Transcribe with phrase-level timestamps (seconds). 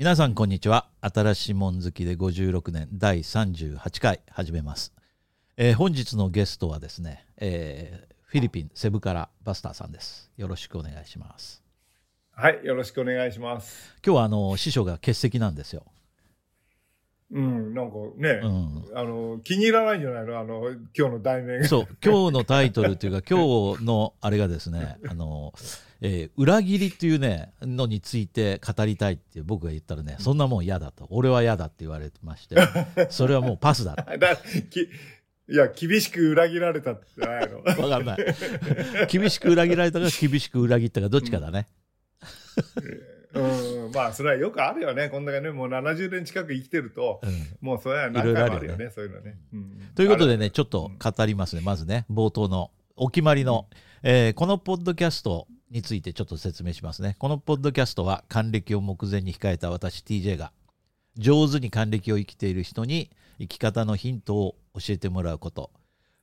[0.00, 0.86] 皆さんこんにちは。
[1.02, 4.94] 新しいもん好きで56年第38回始めます、
[5.58, 10.30] えー本日のゲストはですね、えーフィリピンセブからバスターさんです。
[10.38, 11.62] よろしくお願いします。
[12.32, 13.94] はい、よろしくお願いします。
[14.02, 15.84] 今日はあの師匠が欠席なんですよ。
[17.30, 18.84] うん、なんかね、うん。
[18.94, 20.40] あの、気に入らないんじゃないの？
[20.40, 21.68] あの、今日の題名が。
[21.68, 25.52] そう今日のタイトルというか今日のあれがですねあの、
[26.02, 31.06] えー裏切りっていうねのについて語りたいって僕が言ったらねそんなもん嫌だと。
[31.10, 32.56] 俺は嫌だって言われてまして
[33.10, 34.36] それはもうパスだ だ
[34.70, 34.88] き
[35.50, 37.58] いや、厳しく裏切られたってないの？
[37.82, 38.18] わかんない。
[39.10, 41.66] 厳しく裏切られたか厳しく裏切ったかどっちかだね、
[43.34, 45.08] うん、まあ、それはよくあるよね。
[45.08, 47.46] こんだけね、もう70年近く生きてると、うん。
[47.60, 49.38] もうそれは何回もあるよね、そういうのね。
[49.52, 49.90] うん。
[49.96, 51.62] ということでね、あちょっと語りますね。
[51.64, 53.68] まずね、冒頭のお決まりの、
[54.02, 57.16] えーこのポッドキャストについてちょっと説明しますね。
[57.18, 60.52] このポッドキャストは還暦を目前に控えた私 TJ が
[61.16, 65.70] 上手に還暦を生きている人に生き方のヒントを教えてもらうこと、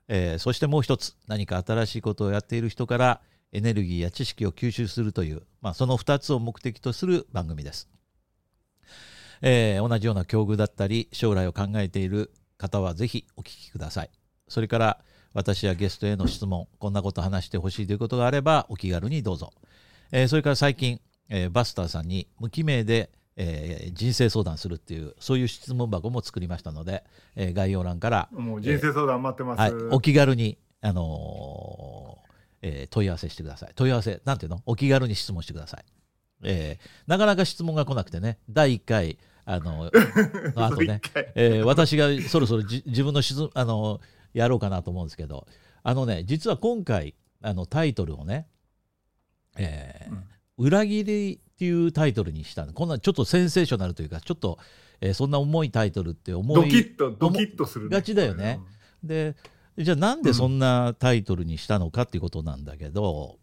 [0.07, 7.89] えーそしてもう一つ何か新しいことをやっている人からエネルギーや知識を吸収するという、まあ、その二つを目的とする番組です。
[9.41, 14.09] えー同じような境遇だったり将来を考えている方はぜひお聞きください
[14.47, 14.99] それから
[15.33, 19.51] 私やゲストへの質問こんなこと話してほしいということがあればお気軽にどうぞ、
[20.11, 27.03] えーそれから最近、えーバスターさんに無記名で、えー人生相談するっていうそういう質問箱も作りましたので、
[27.35, 29.59] えー概要欄から、もう人生相談待ってます。
[29.59, 32.27] はい、お気軽に、あのー
[32.63, 33.71] えー問い合わせしてください。
[33.75, 34.61] 問い合わせなんていうの？
[34.65, 35.85] お気軽に質問してください、
[36.43, 39.91] えーなかなか質問が来なくてね第1回あの
[40.55, 41.01] の後ね
[41.35, 44.01] えー私がそろそろじ自分の質問あの
[44.37, 45.47] やろうかなと思うんですけど
[45.83, 48.47] あのね実は今回あのタイトルをね、
[49.57, 50.23] えーうん。
[50.57, 52.73] 裏切りっていうタイトルにしたの。
[52.73, 54.57] こんなちょっとセンセーショナルというかちょっと、
[55.01, 58.59] えーそんな重いタイトルって思いドキッと、ドキッとする、がちだよね。
[59.03, 59.35] で
[59.77, 63.37] じゃあなんでそんなタイトルにしたのかっていうことなんだけど、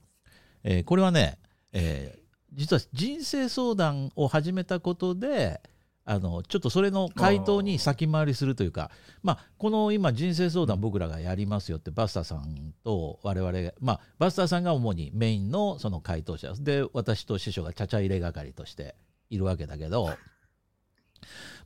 [0.65, 1.39] えーこれはね、
[1.73, 5.61] えー実は人生相談を始めたことで
[6.07, 8.91] あのちょっとそれの回答に先回りするというか
[9.23, 18.95] まあ、この今人生相談僕らがやりますよってバスターさんと我々が、まあ、バスターさんが主にメインのその回答者で私と師匠がちゃちゃ入れ係として
[19.31, 20.11] いるわけだけど、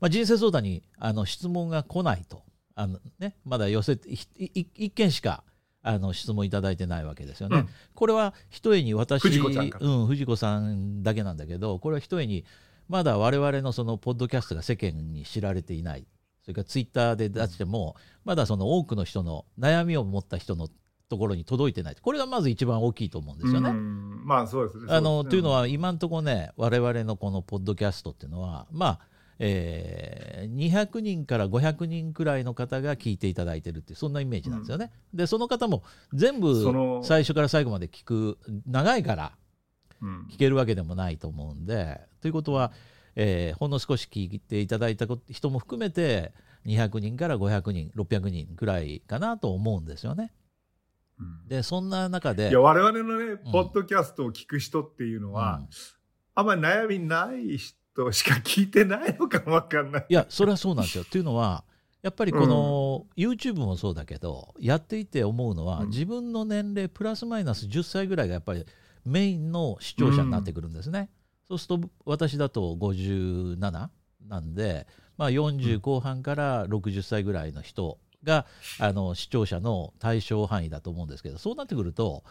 [0.00, 2.42] まあ、人生相談にあの質問が来ないと
[2.76, 5.42] あの、ね、まだ寄せていい一件しか
[5.82, 7.58] あの質問いただいてないわけですよね。
[7.58, 7.68] うん。
[7.94, 12.44] これは一重に私藤子うん、藤子さんだけなんだけどこれは一重に
[12.88, 16.06] まだ我々のそのポッドキャストが世間に知られていない
[16.42, 20.68] それからツイッターで出してもまだその多くの人の悩みを持った人の
[21.08, 23.70] ところに届いてないこれがまず一番大きいと思うんですよね。
[23.70, 24.86] うんまあ、そうですね。
[24.88, 29.00] あのというのは、は今のところね我々のこのポッドキャストっていうのはまあ、
[29.38, 34.90] えー200人から500人くらいの方が聞いていただいてるっていうそんなイメージなんですよね。
[35.12, 35.82] でその方も
[36.12, 39.32] 全部最初から最後まで聞く長いから
[40.00, 42.72] うん聞けるわけでもないと思うんでということは、
[43.16, 46.32] えーほんの少し聞いていただいた人も含めて
[46.66, 50.32] 200人から500人600人くらいかなと思うんですよね。
[51.18, 55.68] うんでそんな中でいや、我々のね、ポッドキャストを聞く人っていうのは、うん
[56.34, 60.06] あんまり悩みない人しか聞いてないのかもわかんない。
[60.08, 61.04] いやそれはそうなんですよ。
[61.04, 61.64] というのは
[62.00, 68.64] やっぱりこの YouTube もそうだけどやっていて思うのは、うん自分の年齢プラスマイナス10歳ぐらいがやっぱり
[69.04, 71.10] メインの視聴者になってくるんですね。
[71.48, 73.88] そうすると私だと57
[74.28, 74.86] なんで、
[75.16, 78.46] まあ、40後半から60歳ぐらいの人が
[78.78, 82.24] あの視聴者の対象範囲だと思うんですけどそうなってくると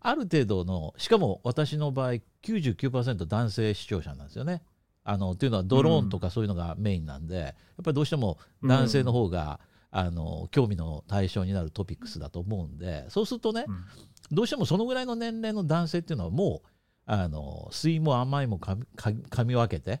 [0.00, 4.62] ある程度のしかも私の場合99%男性視聴者なんですよね。
[5.04, 9.58] あのっていうのはドローンとかそういうのがメインなんで、やっぱりどうしても男性の方が、
[9.90, 13.84] あの興味の対象になるトピックスだと思うんでそうするとね、うん。
[14.30, 16.68] どうしてもそのぐらいの年齢の男性っていうのはもう
[17.10, 18.84] あの酸いも甘いもかみ
[19.30, 20.00] かみ分けてっ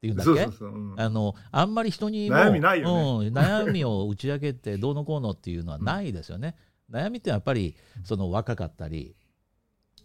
[0.00, 0.48] ていうんだっけ？
[0.96, 3.26] あのあんまり人にも悩みないよね。
[3.26, 6.56] うん、悩みを打ち明けてどうのこうのっていうのはないですよね。
[6.90, 9.14] 悩みってやっぱりその若かったり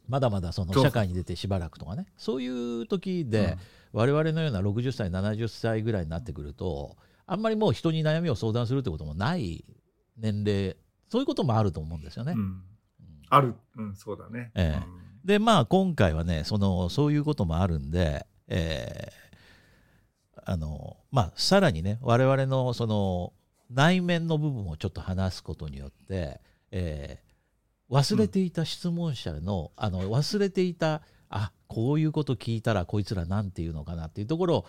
[0.05, 2.07] まだまだその社会に出てしばらくとかね。
[2.17, 3.57] そういう時で、
[3.93, 9.63] 我々のような60歳70歳ぐらいになってくるとあんまりもう人に悩みを相談するってこともない
[10.17, 10.75] 年齢
[11.07, 12.33] そういうこともあると思うんですよね。
[12.33, 12.39] うん。
[12.39, 12.63] うん。
[13.29, 13.55] ある。
[13.77, 14.51] うん、そうだね。
[14.55, 19.23] ええでまあ今回はねそのそういうこともあるんで、えー
[20.45, 23.31] あのまあさらにね我々のその
[23.71, 26.41] 内面の部分をちょっと話すことによって、
[26.71, 27.33] えー
[27.89, 34.65] 忘れていた質問者の,、あの忘れていたあこういうこと聞いたらこいつらなんて言うのかなっていうところを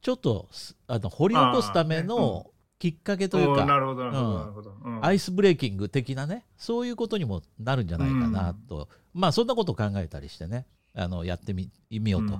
[0.00, 0.48] ちょっと
[0.88, 4.76] あの掘り起こすためのきっかけというか、るほど、なるほど、うんなるほど。
[4.84, 12.38] うんアイスブレーキング的なねそういうことにもなるんじゃないかなと、まあそんなことを考えたりしてねあのやってみみようと。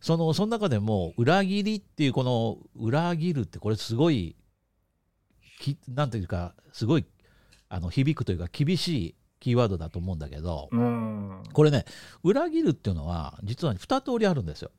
[0.00, 4.34] そのその中でも裏切りっていうこの裏切るってこれすごい
[5.60, 7.04] きなんていうかすごい
[7.68, 10.80] あの響くというか厳しいキーワードだと思うんだけどうん。
[10.80, 11.84] うんこれね
[12.24, 14.70] 裏切るっていうのは実は2通りあるんですよ。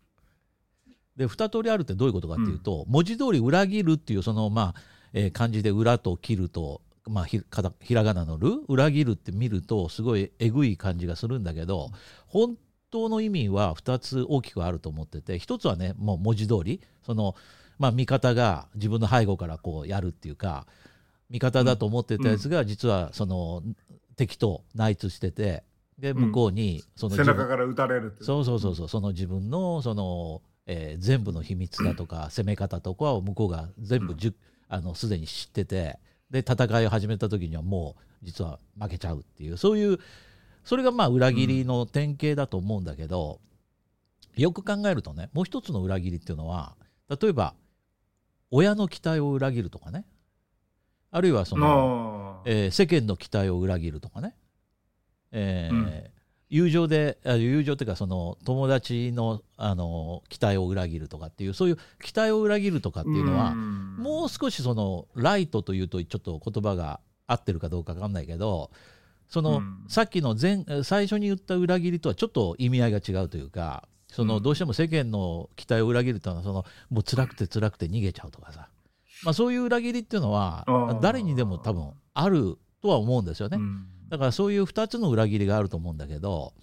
[1.18, 4.81] で2通りあるってどういうことかっていうと、文字通り裏切るっていうそのまあ、
[5.13, 7.42] えー漢字で裏と切ると、まあ、ひ
[7.81, 11.92] ひらがなのる裏切るって見るとすごいえぐい感じがするんだけど
[12.27, 12.57] 本
[12.89, 17.36] 当の意味は2つ大きくあると思ってて1つはねもう文字通りその、
[17.77, 20.66] まあ、味方が自分の背後からこうやるっていうか
[21.30, 23.63] 味方だと思ってたやつが実はその
[24.16, 25.63] 敵と内通してて
[25.98, 28.16] で向こうにその背自分中から撃たれる。
[28.21, 34.36] そうそうそうそうその自分のその、えー全部の秘密だとか攻め方とかを向こうが全部じゅ、
[34.69, 36.00] あのすでに知ってて
[36.31, 40.00] で戦いを始めた時にはもう実は負けちゃうっていうそういう
[40.63, 43.39] それがまあ裏切りの典型だと思うんだけど、
[44.36, 46.75] よく考えるとねもう一つの裏切りっていうのは
[47.09, 47.54] 例えば
[48.51, 50.06] 親の期待を裏切るとかね。
[51.16, 54.36] あるいはその、えー世間の期待を裏切るとかね、
[55.31, 56.04] えーうん
[56.54, 63.96] 友情であ友情っていうかその友達のあの期待を裏切るとかっていうそういう期待を裏切るとかっていうのは、ん。
[63.98, 68.70] もう少しそのライトというとちょっと言葉が合ってるかどうか分かんないけど
[69.30, 69.86] その、うん。
[69.88, 74.44] さっきの前最初に言った裏切りとはちょっと意味合いが違うというかそのうん。
[74.44, 78.68] どうしても世間の期待を裏切るというのはそのもう辛くて辛くて逃げちゃうとかさ、
[79.24, 83.58] まあ、そういう裏切りっていうのは誰にでも多分あるとは思うんですよね。
[83.58, 86.54] うんだからそういう2つの裏切りがあると思うんだけど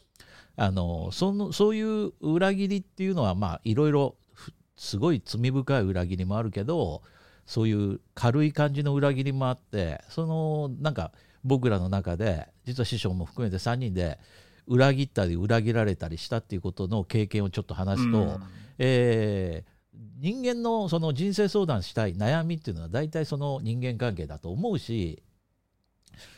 [0.54, 7.02] あのそのそういう裏切りっていうのはまあいろいろふすごい罪深い裏切りもあるけど
[7.46, 11.10] そういう軽い感じの裏切りもあってそのなんか
[11.42, 14.20] 僕らの中で実は師匠も含めて3人で
[14.68, 18.42] 裏切ったり裏切られたりしたっていうことの経験をちょっと話すと、うん。
[18.78, 19.80] えー
[20.20, 25.22] 人間のその人生相談したい悩みっていうのは大体その人間関係だと思うし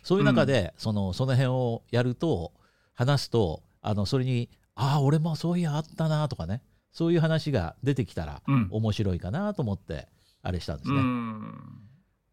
[0.02, 2.52] そういう中でそのその辺をやると
[2.94, 6.62] 話すとあのそれに「ああ俺もそういやあったな」とかね
[6.92, 10.08] そういう話が出てきたらうん面白いかなと思って
[10.42, 11.00] あれしたんですうね。
[11.00, 11.52] ん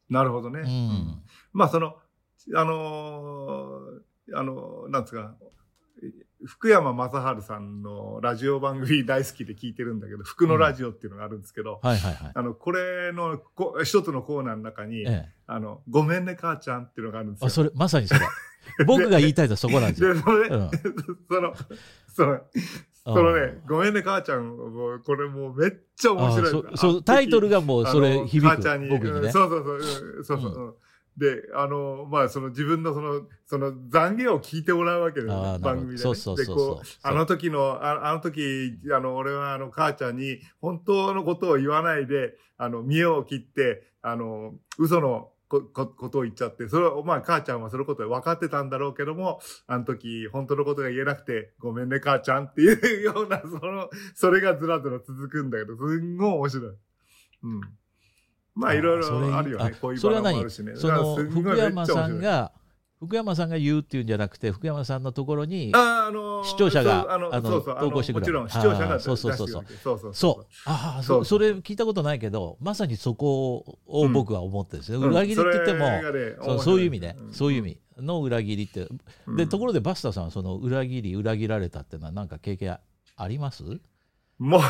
[0.10, 0.60] なるほどね。
[0.62, 1.24] ううんん
[1.54, 1.96] まあその、
[2.56, 5.36] あのーあの、なんですか、
[6.46, 12.32] 福山雅治さんのラジオ番組大好きで聞いてるんだけど、福のラジオっていうのがあるんですけど、はいはいはい。
[12.34, 17.48] あの、これのこ一つのコーナーの中に、ええ、あの、ごめんね母ちゃんっていうのがあるんですよ。
[17.48, 18.22] あそれまさにそれ
[18.88, 20.14] 僕が言いたいのはそこなんですよ。
[20.14, 20.70] で、それ、うん
[21.30, 21.54] その、
[22.08, 22.42] その、
[23.04, 26.52] そのね、ごめんね母ちゃん、もうこれもうめっちゃ面あ白い。
[26.52, 29.20] そそうタイトルがもうそれ響あの母ちゃんにく僕にね。
[29.20, 30.52] うんそうそうそううん、そうそう。
[30.54, 30.74] うん
[31.20, 35.98] で、あの、まあ、その自分のその、その懺悔を聞いてもらうわけですよ、番組で、ね。
[36.00, 56.76] そうそうそうそうで、こう、あの時の、ああの時、あの、俺はあの、母ちゃんに本当のことを言わないで、あの、見栄を切って、あの、嘘のここことを言っちゃって、それを、まあ、母ちゃんはそのことで分かってたんだろうけども、あの時、本当のことが言えなくて、ごめんね、母ちゃんっていうような、その、それがずらずら続くんだけど、すんごい面白い。
[57.44, 57.62] うん。
[58.60, 59.66] まあ、あいろいろあるよね。
[59.66, 59.72] あ。
[59.80, 60.34] こういうそれは何？
[60.34, 60.76] 場もあるしね。
[60.76, 62.52] その福山さんが
[63.00, 65.72] 福山さんが言うっていうんじゃなくて福山さんのところに
[66.44, 68.34] 視聴者があの投稿してくれる。
[68.42, 69.48] もちろん視聴者がそうそうそう。
[69.48, 70.46] そうそうそうそう。
[70.66, 75.10] ああそそうそれ聞いたことないけどまさにそこを僕は思ってですよ、うん。
[75.12, 75.88] 裏切りって言っても、
[76.44, 77.34] そうそういう意味ね、ん。
[77.34, 77.80] そういう意味。
[78.02, 78.88] の裏切りって、
[79.28, 79.36] うん。
[79.36, 82.78] でところでバスターさんはその裏切り裏切られたっていうのは何か経験
[83.18, 83.64] あります？
[84.38, 84.62] も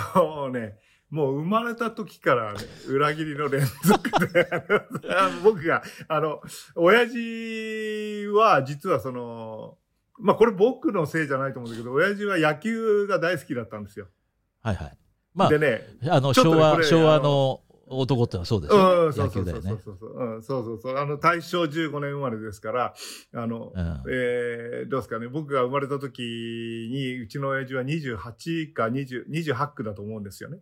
[0.50, 0.78] うね、
[1.10, 4.48] もう生まれた時から、ね、裏切りの連続で、
[5.44, 6.42] 僕が、あの、
[6.76, 9.78] 親父は実はその、
[10.20, 14.08] まあこれ僕のせいじゃないと思うんだけど、親父は野球が大好きだったんですよ。
[14.62, 14.98] はいはい。
[15.34, 22.94] まあでね、あの昭和昭和の男ってのはそうですよ、うん、そ野うそうそうそうそう、うん、そうそうそう、あの、大正15年生まれですから、
[23.34, 24.04] あの、うん。
[24.12, 30.60] えーどうですかね、僕が生まれた時に、うちの親父は28か20 28区だと思うんですよね。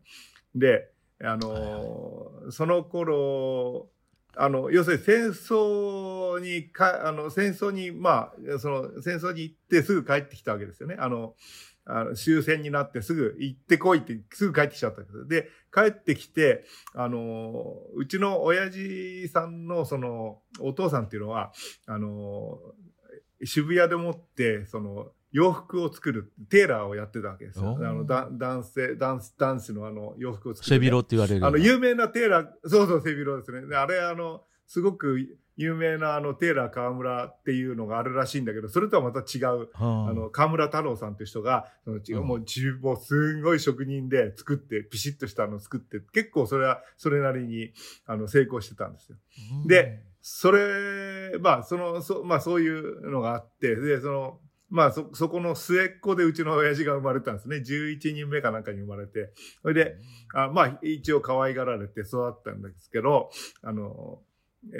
[0.55, 0.89] で、
[1.21, 3.89] あのーその頃、
[4.35, 10.95] あの、要するに戦争にか、あの、戦争に、まあ、その、戦争に行ってすぐ帰ってきたわけですよね。
[10.99, 11.35] あの、
[11.89, 15.27] あの終戦になってすぐ行ってこいってすぐ帰ってきちゃったんです。
[15.27, 21.53] で、帰ってきて、あの、うちの親父さんのその、お父さんっていうのは、
[21.85, 22.59] あの、
[23.43, 27.77] 渋谷でもって、その、洋服を作る、テーラーをやってたわけですよ。
[27.79, 31.45] あの、だ男性、ダンス、男子のあの、洋服を作る、背広って言われる。
[31.45, 33.67] あの、有名なテーラー、そうそう、背広ですね。
[33.67, 47.73] であれ、あの、すごく有名なあの、テーラー河村っていうのがあるらしいんだけど、それとはまた違う、はあの、河村太郎さんっていう人が、その違ううんもう自分もすごい職人で作って、ピシッとしたのを作って、結構それは、それなりに、
[48.05, 49.17] あの、成功してたんですよ。
[49.63, 57.57] うんで、それ、まあ、その、そ、まあ、そういうのがあって、で、その、まあ、そ、そこの末っ子でうちの親父が生まれたんですね。
[57.57, 59.31] 11人目かなんかに生まれて。
[59.61, 59.95] それで、
[60.33, 63.29] あまあ、一応可愛がられて育ったんですけど、
[63.61, 64.19] あの、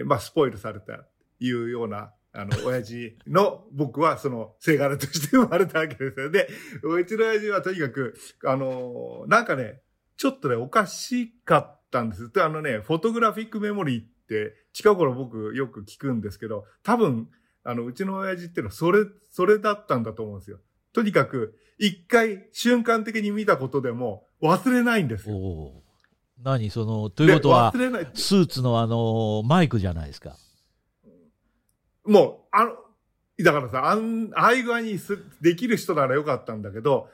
[0.06, 1.06] まあ、スポイルされた
[1.39, 6.29] いうような、あの、 親父の、僕はその、せがれとして生まれたわけですよ。
[6.29, 6.50] で、
[6.84, 8.15] うちの親父はとにかく、
[8.46, 9.82] あの、なんかね、
[10.17, 12.32] ちょっとね、おかしかったんです。
[12.32, 17.29] で、あのね、フォトグラフィックメモリーって、近頃僕よく聞くんですけど、多分、
[17.68, 20.60] あの、うちの親父っていうのは、それ、それだったんだと思うんですよ。
[20.94, 25.84] とにかく、一回瞬間的に見たことでも忘れないんですよ。
[26.42, 28.12] 何その、ということはで、忘れない。
[28.14, 30.38] スーツのあの、マイクじゃないですか。
[32.06, 32.72] もう、あの、
[33.44, 37.10] だからさ、あん、ああいう具合にすできる人ならよかったんだけど、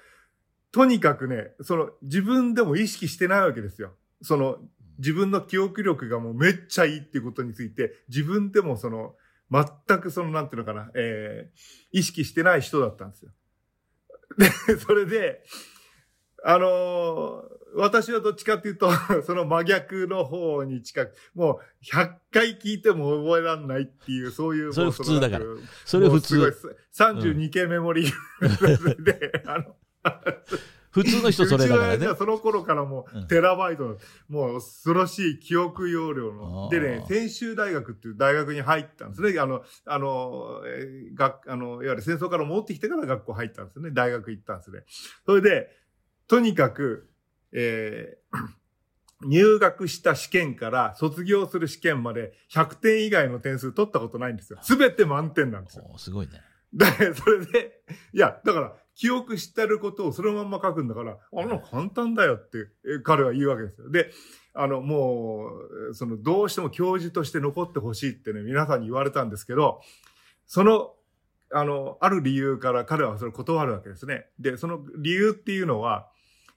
[0.71, 3.93] とにかくね、その、自分でも意識してないわけですよ。
[4.21, 4.59] その、
[4.99, 9.15] 自分の記憶力がもうめっちゃいいっていうことについて、自分でもその、
[9.53, 13.31] 全くその、なんていうのかな、えー、意識してない人だったんですよ。
[14.37, 15.43] で、それで、
[16.43, 18.89] あのー私はどっちかっていうと、
[19.25, 24.73] その真逆の方に近く、もう100回聞いても覚えられないっていう、そういう。
[24.73, 25.45] それ普通だから
[25.85, 26.75] それ普もうすごい通。
[26.93, 28.13] 32系メモリー
[29.03, 29.75] で、あの、
[30.93, 32.07] 普通の人それだからね。
[32.15, 33.97] その頃からもうんう、テラバイトの、
[34.29, 36.69] もう恐ろしい記憶容量の。
[36.69, 39.39] でね、専修大学っていう大学に入ったんですね。
[39.39, 43.89] あの、あの、えー学、あの、いわゆる戦争から戻ってきてから学校入ったんですね。
[43.91, 44.83] 大学行ったんですね。
[45.25, 45.69] それで、
[46.27, 47.09] とにかく、
[47.51, 48.37] えー
[49.25, 54.59] 入学した試験から卒業する試験まで100点以外の点数取ったことないんですよ。
[54.61, 55.89] すべて満点なんですよ。
[55.97, 56.41] すごいね。
[56.73, 57.83] で、それで、
[58.13, 63.89] いや、だから、記憶してることをそのまんま書くんだから、あの、簡単だよってえ彼は言うわけですよ。
[63.89, 64.11] で、
[64.53, 65.49] あの、も
[65.89, 69.81] う、その、どうしても教授として残ってほしいってね、皆さんに言われたんですけど、
[70.45, 70.93] その、
[71.51, 74.27] あの、ある理由から彼はそれを断るわけですね。
[74.39, 76.07] で、その理由っていうのは、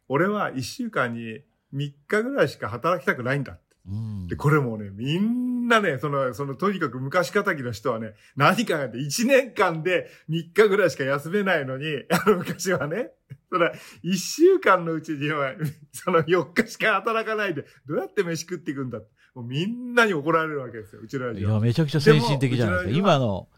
[0.08, 1.42] 俺は一週間に
[1.74, 3.62] 3日ぐらいしか働きたくないんだって。
[3.88, 13.10] うんで、これもうね、みんなね、その、その、とにかく昔仇の人はね、何かやって1年間で3日ぐらいしか休めないのに、あの昔はね、
[13.50, 13.72] それ、
[14.04, 15.54] 1週間のうちには、
[15.92, 19.08] その4日しか働かないで、どうやって飯食っていくんだって。
[19.34, 21.60] もうみんなに怒られるわけですよ、うちのいや。
[21.60, 22.98] めちゃくちゃ先進的じゃないですか。
[22.98, 23.48] 今の、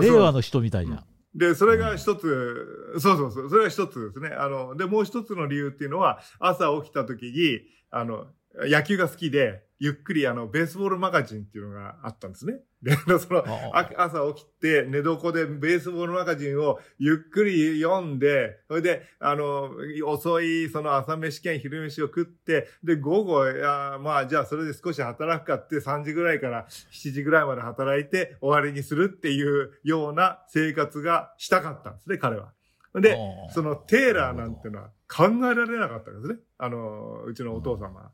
[0.00, 1.04] 令和の人みたいじゃん。
[1.34, 2.66] で、それが一つ、
[2.98, 4.30] そうそうそう、それが一つですね。
[4.36, 8.26] あの、で、もう一つの理由っていうのは、朝起きた時に、あの、
[8.66, 12.60] 野球が好きで、ゆっくりあの、ベースボールマガジンっていうのがあったんですね。
[12.82, 19.70] で、その、ああ朝起きて寝床でベースボールマガジンをゆっくり読んで、それで、あの、
[20.04, 32.52] 遅いその朝飯兼昼飯を食って、で、午後、いやまあじゃあそれで少し働くかって3時ぐらいから7時ぐらいまで働いて終わりにするっていうような生活がしたかったんですね、彼は。
[32.94, 33.16] で、
[33.50, 36.40] そのテーラーなんてのは考えられなかったんですね。
[36.58, 38.10] あの、うちのお父様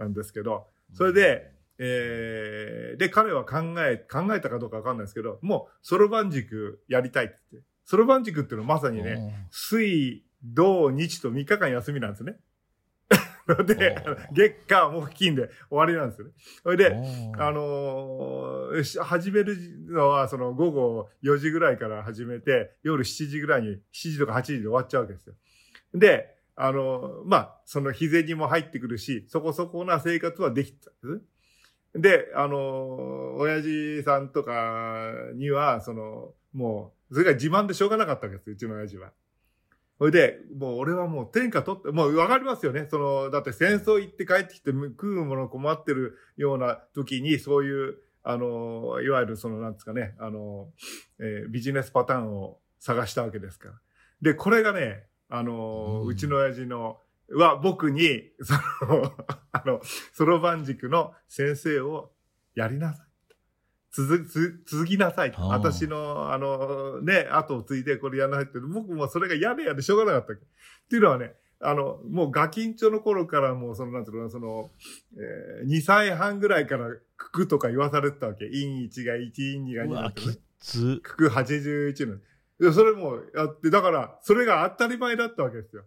[0.00, 7.68] なんですけど、それで、えー、で、彼は考え、考えたかどうかわかんないですけど、もう、そろばん軸やりたいって言って。
[7.84, 12.36] そろばん軸っていうのはまさにね、水、土、日と3日間休みなんですね。
[13.66, 13.96] で
[14.32, 16.32] 月火木金で終わりなんですよね。
[16.62, 16.94] それで、
[17.36, 19.56] あのーし始める
[19.88, 25.34] のは、その午後4時ぐらいから始めて、夜7時ぐらいに、7時とか8時で終わっちゃうわけですよ。
[25.94, 31.24] で、あのまあ、その日銭も入ってくるし、そこそこな生活はできたんで
[31.94, 32.00] す。
[32.00, 39.12] で、あの親父さんとかには、その、もう、それが自慢でしょうがなかったわけです、うちの親父は。
[39.98, 42.86] それで、もう俺はもう天下取って、もうわかりますよね。
[42.90, 50.68] その、だって戦争行って帰ってきて食うもの困ってるような時に、そういう、あの、いわゆるその、なんですかね、あの、
[51.18, 53.74] えービジネスパターンを探したわけですから。
[54.22, 56.98] で、これがね、あの、うんうちの親父の、
[57.32, 58.54] は僕に、 そ
[58.86, 59.14] の、
[59.52, 59.80] あの、
[60.12, 62.12] そろばん塾の先生を
[62.54, 63.06] やりなさい。
[63.92, 70.32] 続、つ続きなさい私の、あの、ね、後を継いでこれやらないって、僕もそれが嫌で嫌でしょうがなかった。
[70.34, 70.36] っ
[70.88, 74.70] ていうのはね、あの、もうガキンチョの頃からもうその、なんていうの、その、
[75.16, 78.46] えー、2歳半ぐらいから九九とか言わされてたわけ。
[78.46, 80.40] 陰1が1、陰2が2うわ、だとねき。
[80.60, 81.00] つ。
[81.02, 82.18] 九九81の。
[82.60, 85.84] いや、それもやって、だから、それが当たり前だったわけですよ。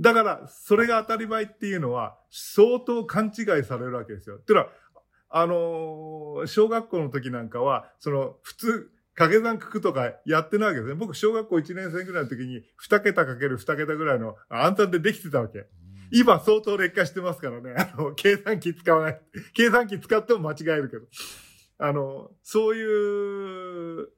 [0.00, 4.36] だから、それが当たり前っていうのは、相当勘違いされるわけですよ。
[4.36, 4.70] っていうのは、
[5.30, 10.94] あのー小学校の時なんかは、その、普通、掛け算九九とかやってないわけですね。
[10.94, 15.66] 僕、小学校1年生ぐらいの時に、2桁かける2桁ぐらいの暗算でできてたわけ。
[16.12, 17.74] 今相当劣化してますからね。
[17.76, 19.20] あの、計算機使わない。
[19.52, 21.06] 計算機使っても間違えるけど。
[21.78, 24.08] あの、そういう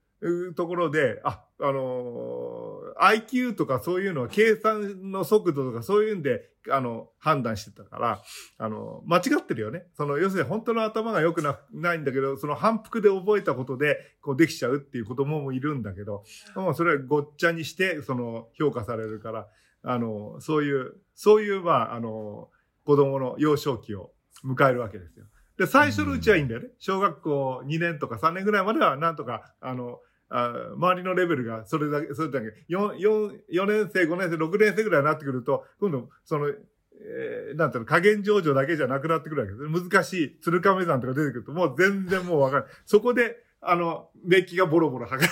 [0.55, 8.23] ところで、あ、あの、IQ とかそういうのは計算の速度とかそういうんで、あの、判断してたから、
[8.59, 9.85] あの、間違ってるよね。
[9.97, 16.25] その、要するに本当の頭が良くなないんだけど、その反復で覚えたことで、こうできちゃうっていう子供もいるんだけど、
[16.55, 19.49] もうそれはごっちゃにして、その、評価されるから、
[19.83, 22.51] あの、そういう、そういう、まあ、あの、
[22.85, 24.13] 子供の幼少期を
[24.45, 25.25] 迎えるわけですよ。
[25.57, 26.69] で、最初のうちはいいんだよね。
[26.79, 30.01] 小学校2年とか3年ぐらいまでは、なんとか、あの、
[30.31, 39.91] あ周りのレベルがそれだけ、それだけ、4、4、4年生、5年生、6年生ぐらいになってくると、今度、その、えーなんていうの、加減上場だけじゃなくなってくるわけです。
[39.91, 42.71] 難しい、鶴亀山とか出てくると、もう全然もうわかんない。
[42.87, 45.29] そこで、あの、メッキがボロボロ剥がれる。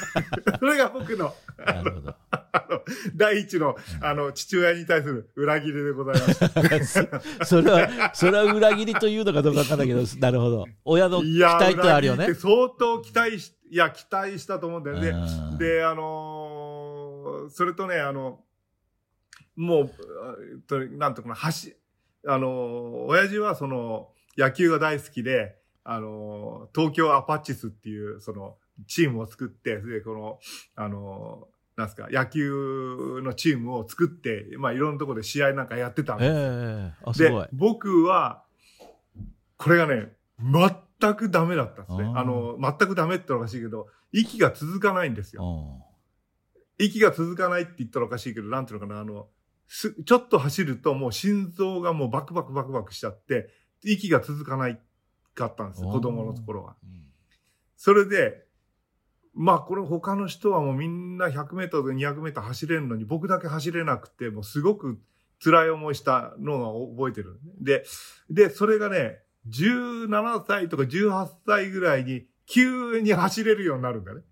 [0.60, 2.14] それが僕の、なるほど。
[2.30, 2.80] あの、
[3.16, 7.08] 第一の、あの、父親に対する裏切りでございます。
[7.44, 10.66] それは、それは裏切りというのかどうかわかんないけど、なるほど。
[10.84, 12.34] 親の期待ってあるよね。
[12.34, 15.08] 相当期待し、いや、期待したと思うんだよね。
[15.08, 15.58] うん。
[15.58, 18.40] で、あのーそれとね、あの、
[19.56, 19.90] もう、
[20.66, 21.76] となんとかな、走、
[22.26, 28.56] あのー親父はその、野球が大好きで、あのー東京アパッチスっていう、その、
[28.86, 30.38] チームを作って、それでこの、
[30.76, 38.42] あのーなんすか、野球のチームを作って、まあ、いろんなところで試合なんかやってたんえですえあ、すで僕は、
[39.56, 40.12] これがね、
[41.00, 42.12] 全くダメだったんですね。
[42.14, 45.42] あの、全くダメってのはおかしいけど、息が続かないんですよ。
[45.44, 45.88] うん
[46.80, 49.26] 息が続かないって言ったらおかしいけど、なんていうのかな、あの、
[49.66, 53.50] す、ちょっと走るともう心臓がもうバクバクバクバクしちゃって、
[53.82, 54.80] 息が続かない
[55.34, 56.76] かったんですよ、子供のところは。
[56.84, 57.08] うん
[57.80, 58.44] それで、
[59.34, 64.98] まあこれ他の人はもうみんな100メートル200メートル走れるのに僕だけ走れなくて、もうすごく
[65.42, 67.38] 辛い思いしたのを覚えてる。
[67.60, 67.84] で、
[68.28, 74.22] で、それがね、17歳とか18歳ぐらいに急に走れるようになるんだね。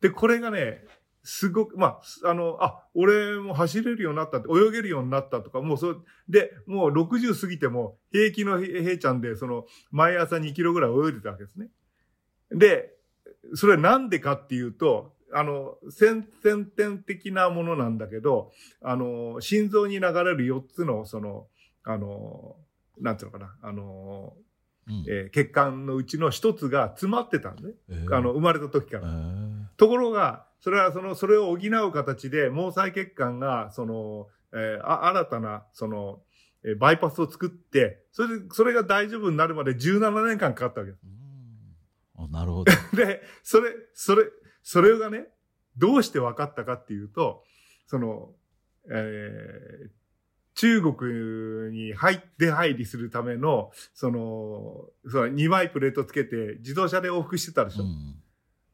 [0.00, 0.84] で、これがね、
[1.22, 11.68] すごく、まあ、あの、あ、俺も走れるようになったって、泳げるようになったとか、もうそう、で、もう60過ぎても、平気のへ平ちゃんで、その、毎朝2キロぐらい泳いでたわけですね。
[12.52, 12.94] で、
[13.54, 21.48] それなんでかっていうと、あの、先先天的なものなんだけど、あの、心臓に流れる4つの、その、
[21.82, 22.56] あの、
[23.00, 24.34] なんていうのかな、あの、
[24.88, 29.08] うんえー血管のうちの一つが詰まってたんで、ええあの、生まれた時かえら。
[29.08, 36.22] えところが、それはその、それを補う形で、毛細血管が、その、えーあ新たな、その、
[36.64, 41.02] えーバイパスを作って、それで、それが大丈夫になるまで17年間かかったわけです。
[41.04, 41.12] うん
[42.18, 42.72] あなるほど。
[42.96, 44.24] で、それ、それ、
[44.62, 45.28] それがね、
[45.76, 47.44] どうして分かったかっていうと、
[47.86, 48.34] その、
[48.90, 49.90] えー
[50.56, 57.84] 中国に入って入りするための、その、その2枚プレートつけて自動車で往復してたでしょ。
[57.84, 58.16] うん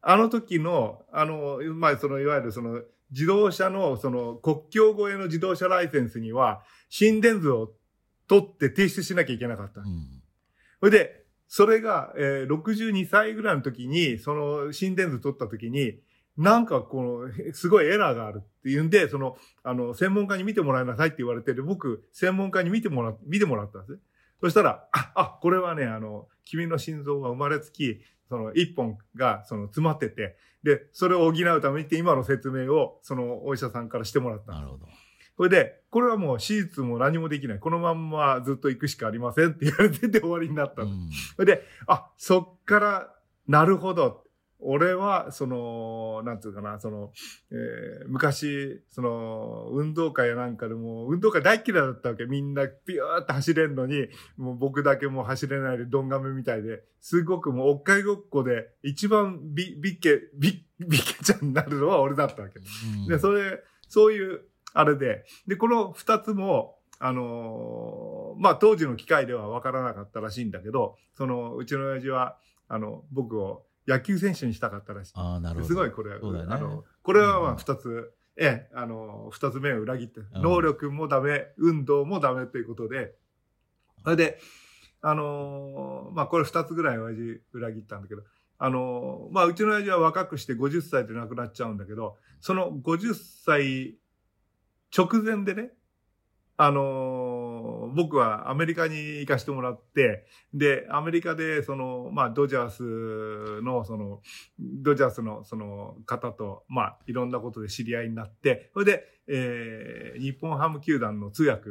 [0.05, 7.73] あの時の、あの、まあ、その、いわゆるその、自動車の、その、国境越えの自動車ライセンスには、心電図を
[8.27, 9.81] 取って提出しなきゃいけなかった。
[9.81, 10.23] うん
[10.81, 16.01] それで、それが、えー62歳ぐらいの時に、その心電図取った時に、
[16.37, 23.99] なんかこの、へすごいエラーがあるっていうんで、その、あの、専門家に見てもらいなさいって言われてで、僕、専門家に見てもら、見てもらったんですね。
[24.40, 34.87] そしたら、あ、あ、これはね、あの、君の心臓は生まれつき、その一本が、その、詰まってて、で、それを補うためにって今の説明を、その、お医者さんからしてもらったんですなるほど。
[35.37, 37.59] それで、これはもう手術も何もできない。
[37.59, 40.88] このまんまずっと行くしかありませんって言われてて終わりになったの。
[40.88, 43.14] うんそれで、あ、そっから、
[43.49, 44.25] なるほど。
[44.64, 47.12] 俺は、その、なんつうかな、その、
[47.51, 52.25] えー昔、その、運動会やなんかでも、運動会大嫌いだったわけ。
[52.25, 62.59] みんな、ピューって走れんのに、もう僕だけもう走れないで、ドンガメみたいで、すごくもう、おっかいごっこで、一番ビ、ビッケ、ビッ、ビッケちゃんになるのは俺だったわけ。
[62.59, 64.42] うんで、それ、そういう、
[64.75, 75.12] あれで、で、この二つも、あのーまあ、当時の機械では分からなかったらしいんだけど、その、うちの親父は、あの、僕を野球選手にしたかったらしい。
[75.16, 75.66] ああ、なるほど。
[75.66, 76.18] すごい、これ、ね。
[76.49, 80.42] あの、これはまあ、うん二つ、ええ、あの、二つ目を裏切って、うん。
[80.42, 83.14] 能力もダメ、運動もダメということで、
[84.05, 84.38] それで、
[85.01, 88.23] あのーまあ、これ二つぐらい親父裏切ったんだけど、
[88.59, 93.97] あの、まあ、うちの親父は若くして50歳で亡くなっちゃうんだけど、その50歳
[94.97, 95.73] 直前でね、
[96.57, 97.42] あのー、
[97.95, 104.21] 僕はアメリカに行かしてもらって、で、アメリカで、その、まあ、ドジャースの、その、
[104.59, 111.71] ドジャースの、その方と、まあ、いろんなことで知り合いになって、それで、えー、日本ハム球団の通訳、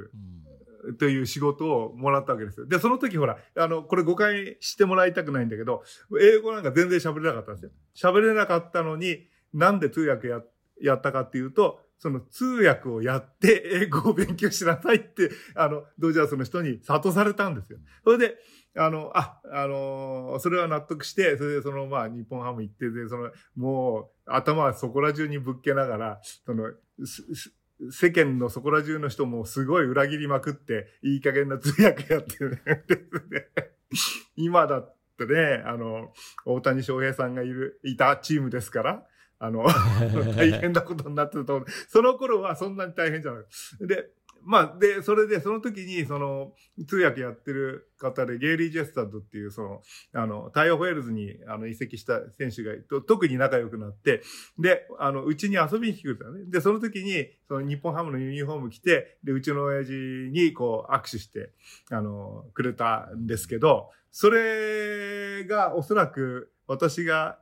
[0.98, 2.66] という仕事をもらったわけですよ。
[2.66, 5.84] で、その時ほら、あの、これ誤解してもらいたくないんだけど、
[6.20, 7.72] 英語なんか全然喋れなかったんですよ。
[8.14, 10.42] 喋れなかったのに、なんで通訳や、
[10.82, 17.78] やったかっていうと、その通訳をやって英語を勉強しなさいって、あの、ドジャースの人に諭されたんですよ。
[18.04, 18.38] それで、
[18.76, 26.72] あの、あ、あのそれは納得して、それでその、まあ、日本ハム行って、で、その、もう、頭はそこら中にぶっけながら、その、
[27.92, 33.48] 世間のそこら中の人もすごい裏切りまくって、いい加減な通訳やってる、ね
[34.36, 36.14] 今だってね、あの、
[36.46, 39.04] 大谷翔平さんがいる、いたチームですから、
[39.44, 39.66] あの、
[40.38, 41.68] 大変なことになってると思う。
[41.88, 43.88] その頃はそんなに大変じゃない。
[43.88, 44.12] で、
[44.44, 46.54] まあ、で、それで、その時に、その、
[46.88, 49.82] 通訳やってる方で、ゲイリー・ジェスタッドっていう、その、
[50.14, 54.22] あの、タイオ・フェールズに、あの、移籍した選手が、と特に仲良くなって、
[54.60, 56.46] で、あの、うちに遊びに来てくれたね。
[56.46, 61.52] で、その時に、その、日本ハムのユニフォーム着て、で、うちの親父に、こう、握手して、
[61.90, 67.40] あの、くれたんですけど、それが、おそらく、私が、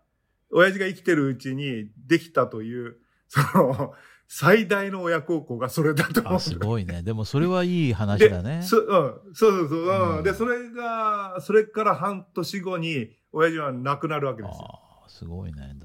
[0.51, 3.93] 親父が生きてるうちにできたという、その、
[4.27, 6.39] 最大の親孝行がそれだと思う。
[6.39, 7.01] すごいね。
[7.01, 8.61] でもそれはいい話だね。
[8.61, 14.67] そ,、うん、そうそうそう、うん、で、それが、それから半年後に、親父は亡くなるわけですよ。
[15.05, 15.75] あすごいね。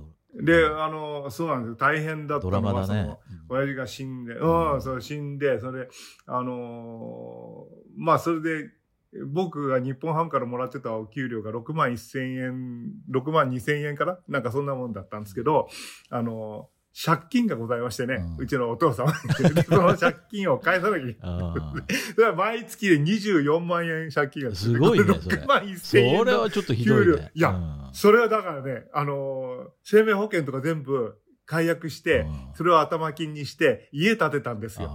[0.43, 1.77] で、あの、そうなんですよ。
[1.77, 3.17] 大変だったのは、ね、
[3.49, 5.89] 親父が死んで、うん、うん、そう、死んで、それ、
[6.27, 8.71] あのー、まあ、それで、
[9.27, 15.69] 僕が日本ハムからもらってたお給料が6万1千円、6万2千円かななんかそんなもんだったんですけど、
[16.11, 19.13] あの、借金がございましてね、うん、ちのお父様
[19.67, 21.39] その借金を返さなきゃいけな
[21.89, 21.95] い。
[22.15, 25.05] それは毎月で24万円借金がすごいね。
[25.05, 34.91] 6万1000円それはちょっとひどい、ね、いや、うん、それはだからね、あの、生命保険とか全部解約して、うん、それを頭金にして、家建てたんですよ。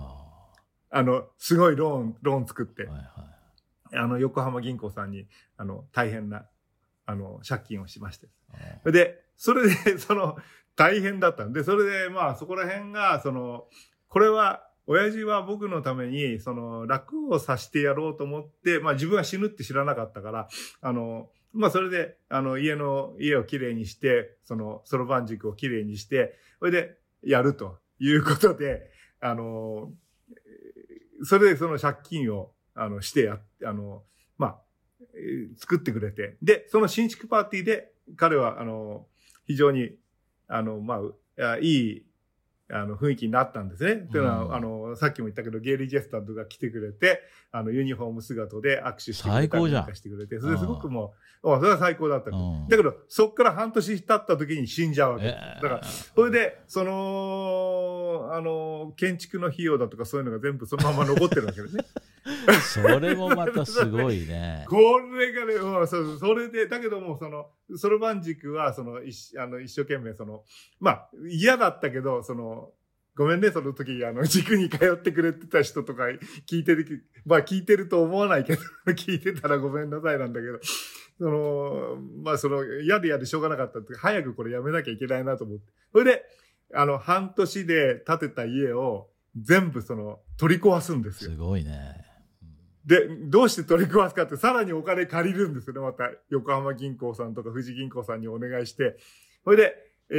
[0.92, 2.84] あの、すごいローン、ローン作って。
[2.84, 3.39] はいはい
[3.94, 6.46] あの、横浜銀行さんに、あの、大変な、
[7.06, 8.28] あの、借金をしまして。
[8.92, 10.38] で、それで、 その、
[10.76, 13.68] 大変だったんで、それで、まあ、そこら辺が、その、
[14.08, 20.48] これは、親父は僕のために、その、楽をさせてやろうと思って、まあ自分は死ぬって知らなかったから、
[20.82, 29.92] あの、まあそれで、あの、家の、家をきれいにして、その、そろばん軸をきれいにして、それで、やるということで、あの、
[31.24, 34.04] それでその借金を、あの、してや、あの、
[34.38, 34.60] まあ、
[35.16, 36.38] えー、作ってくれて。
[36.42, 39.08] で、その新築パーティーで、彼は、あの、
[39.46, 39.96] 非常に、
[40.48, 41.02] あの、ま
[41.38, 42.06] あ、いい
[42.72, 43.96] あの、雰囲気になったんですね。
[44.12, 52.30] というのは、あの、さっきも言ったけど、ゲイリー・ジェスタッドが来てくれて、あの、ユニフォーム姿で握手してくれたりかしてくれて、それすごくもう、それは最高だった。
[52.30, 52.38] だ
[52.78, 55.26] けど、そっから半年経った時に死んじゃうわけ。
[55.26, 61.84] だから、それで、その、あの、建築の費用だとかそういうのが全部そのまま残ってるわけですね。
[62.74, 64.66] それもまたすごいね。
[64.70, 70.44] これがね、う、そそれで、だけども、その、そろばん軸は、その、一あの一生懸命、その、
[70.80, 72.72] まあ、嫌だったけど、その、
[73.16, 76.04] ごめんね、その時、あの、塾に通ってくれてた人とか
[76.50, 78.62] 聞いてる、まあ聞いてると思わないけど、
[78.94, 80.60] 聞いてたらごめんなさいなんだけど、
[81.18, 85.66] その、まあその、嫌で嫌でしょうがなかったって、早くこれやめなきゃいけないなと思って。
[85.92, 86.24] それで、
[86.74, 91.32] あの、半年で建てた家を全部その、取り壊すんですよ。
[91.32, 92.09] すごいね。
[92.90, 96.10] で、どうして取り壊すかって、さらにお金借りるんですよね、また。
[96.32, 98.98] 横浜銀行さんとか富士銀行さんにお願いして。
[99.44, 99.76] それで、
[100.10, 100.16] え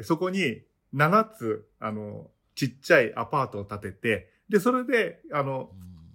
[0.00, 5.70] ー、そこに7つ、あの、ちっちゃいアパートを建てて、で、それで、あの、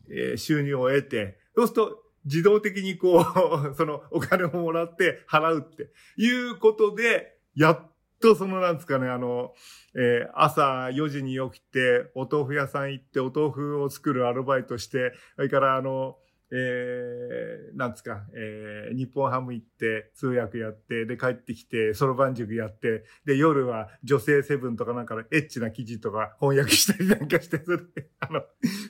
[0.09, 3.23] えー、収入を得て、そうすると、自動的にこう、
[3.75, 7.88] そのお金をもらって払うっていうことで、やっ
[8.19, 9.53] とそのなんですかね、あの、
[9.95, 16.17] えー、朝4時に起きて、お豆腐屋さん行って、お豆腐を作るアルバイトして、それからあの、
[16.51, 27.83] えー、なんですか、えー、日本ハム行って、通訳やって、で、帰ってきて、そろばん塾やって、で、夜は女性セブンとかなんかのエッチな記事とか翻訳したりなんかして、それで、
[28.19, 28.41] あの、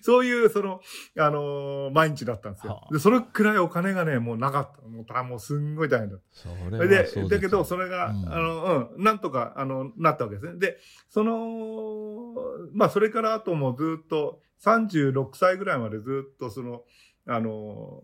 [0.02, 0.80] そういう、その、
[1.18, 2.88] あのー、毎日だったんですよ。
[2.92, 4.82] で、それくらいお金がね、もうなかった。
[4.88, 6.50] もう、もうすんごい大変だった。
[6.50, 10.60] それでだけど、それが、うん、あの、うん、なんとか、あの、なったわけですね。
[10.60, 10.78] で、
[11.10, 12.36] その、
[12.74, 16.84] まあ、それからあともずっと、36歳ぐらいまでずっとその、
[17.30, 18.04] あの、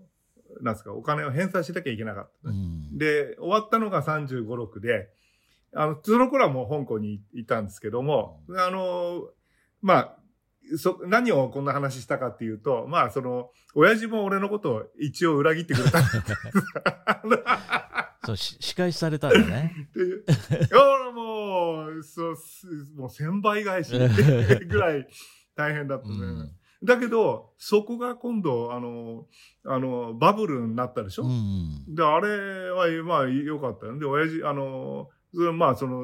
[0.61, 2.59] なんですか、お金を返済しなきゃいけなかった、ねう
[2.95, 5.09] んで、終わったのが35、6で、
[5.73, 9.27] あの、その頃はもう香港にいたんですけども、あの、
[9.81, 10.17] まあ、
[10.77, 16.01] そ、何をこんな話したかっていうと、まあ、その、親父も俺のことを一応裏切ってくれた。
[18.25, 19.89] そうし仕返しされたんだね。
[19.93, 20.07] でい
[20.71, 23.99] や、もう、そう、すもう千倍返しぐ
[24.79, 25.07] らい
[25.55, 26.15] 大変だったね。
[26.15, 26.51] うん
[26.83, 29.25] だけど、そこが今度、あの、
[29.65, 33.97] あの、バブルになったでしょ、うんで、あれは、まあ、良かったよ。
[33.97, 35.09] で、親父、あの、
[35.53, 36.03] まあ、その、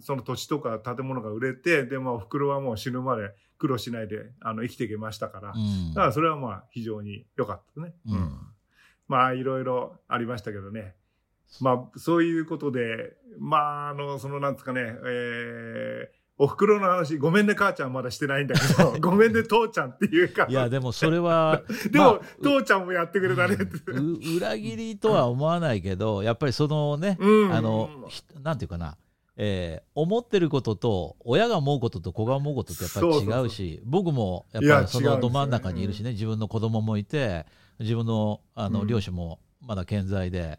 [0.00, 5.52] その土地とか建物が売れて、で、まあ、お袋はもう死ぬまで苦労しないで、あの、生きていけましたから。
[5.54, 7.94] うんだから、それはまあ、非常に良かったね。
[8.08, 8.38] うん
[9.08, 10.94] まあ、いろいろありましたけどね。
[11.60, 20.46] まあ、そういうことで、まあ、あの、その、なんですかね、えー、お袋の話、ごめんね、母ちゃんまだしてないんだけど、ごめんね、父ちゃんっていうか。
[20.48, 23.92] いや、でもそれは、 でも、まあ父ちゃんもやってくれたねって。
[23.92, 27.54] う裏切りとは思わないけど、やっぱりそのね、うん。
[27.54, 28.98] あの、ひなんていうかな、
[29.36, 37.46] えー思ってることと、親が思うことと子が思うことってやっぱり違うし、僕もやっぱりそのど真ん中にいるしね、自分の子供もいて、
[37.78, 40.58] 自分のあのうん両親もまだ健在で、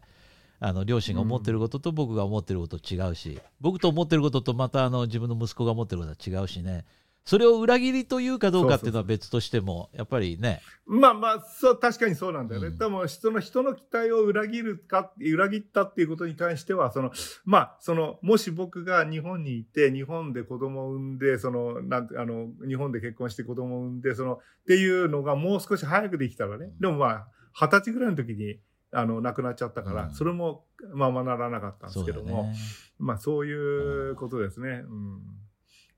[0.60, 6.84] あの両親が思ってることと僕が思ってること違うし、僕と思ってることとまたあの自分の息子が思ってることは違うしね、
[7.28, 12.68] それを裏切りというかどうかっていうのは別としても、やっぱりね、まあまあ、そう、確かにそうなんだよね。
[12.68, 17.12] うんでも、その人の期待を裏切るか、裏切ったっていうことに関しては、その、
[17.44, 26.70] まあ、その、もし僕が日本にいて、日本で子供を産んで、その、なんて、あの、日本で結婚して子供を産んで、その、っていうのがもう少し早くできたらね。
[26.80, 28.58] でもまあ、二十歳ぐらいの時に、
[28.92, 32.56] あの、亡くなっちゃったから、うんそれも、まあまあならなかったんですけども、ね。
[32.98, 34.84] まあそういうことですね。
[34.88, 35.22] うん。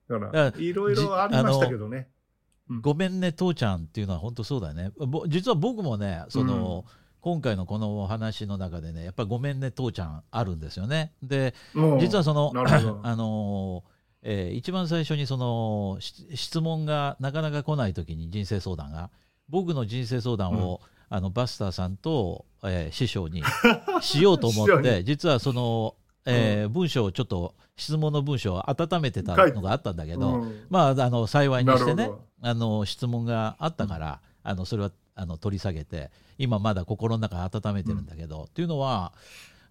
[0.08, 2.08] だか、ららいろいろありましたけどね。
[2.80, 4.92] ごめんね、父ちゃんっていうのは本当そうだよね。
[4.96, 6.84] ぼ実は僕もね、その、
[7.20, 11.12] 今回のこのお話の中でね、やっぱりごめんね、父ちゃんあるんですよね。
[11.22, 12.52] で、うん実はその、
[13.02, 13.90] あのー
[14.22, 19.10] えー一番最初にそのし質問がなかなか来ない時に人生相談が
[19.48, 23.42] 僕の人生相談を、あのバスターさんと、えー師匠に
[24.00, 25.94] しようと思って 実はその、
[26.26, 30.66] えー文章をちょっと質問の文章を温めてたのがあったんだけど、うん。
[30.68, 32.10] まああの幸いにしてね
[32.42, 39.12] あの質問があったから、あのそれはあの取り下げて今まだ心の中温めてるんだけど、っていうのは、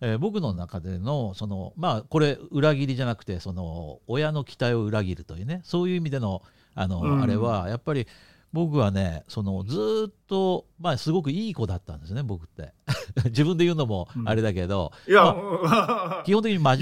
[0.01, 6.41] えー僕の中でのそのまあこれ裏切りじゃなくてその親の期待を裏切るというねそういう意味での
[6.73, 7.21] あの、うん。
[7.21, 8.07] あれはやっぱり
[8.51, 12.73] 僕はねそのずーっとまあすごくいい子だったんですね僕って。
[13.25, 16.77] 自分で言うのもあれだけど、いや、ま 基本的に真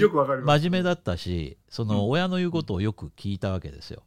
[0.62, 4.02] 面目だったしその親の言うことをよく聞いたわけですよ。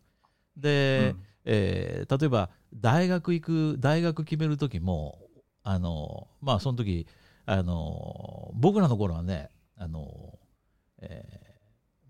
[0.58, 5.20] で、えー例えば大学行く大学決める時も
[5.64, 7.08] あのまあその時
[7.46, 10.38] あの僕らの頃はねあの、
[11.00, 11.51] えー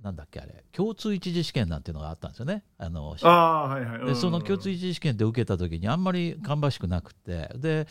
[0.01, 2.63] なんだっけあれ共通一次試験なんていうのがあったんですよね。
[2.77, 4.05] あのああ、はいはい。
[4.05, 7.87] でその共通一次試験で受けた時にあんまり芳しくなくてで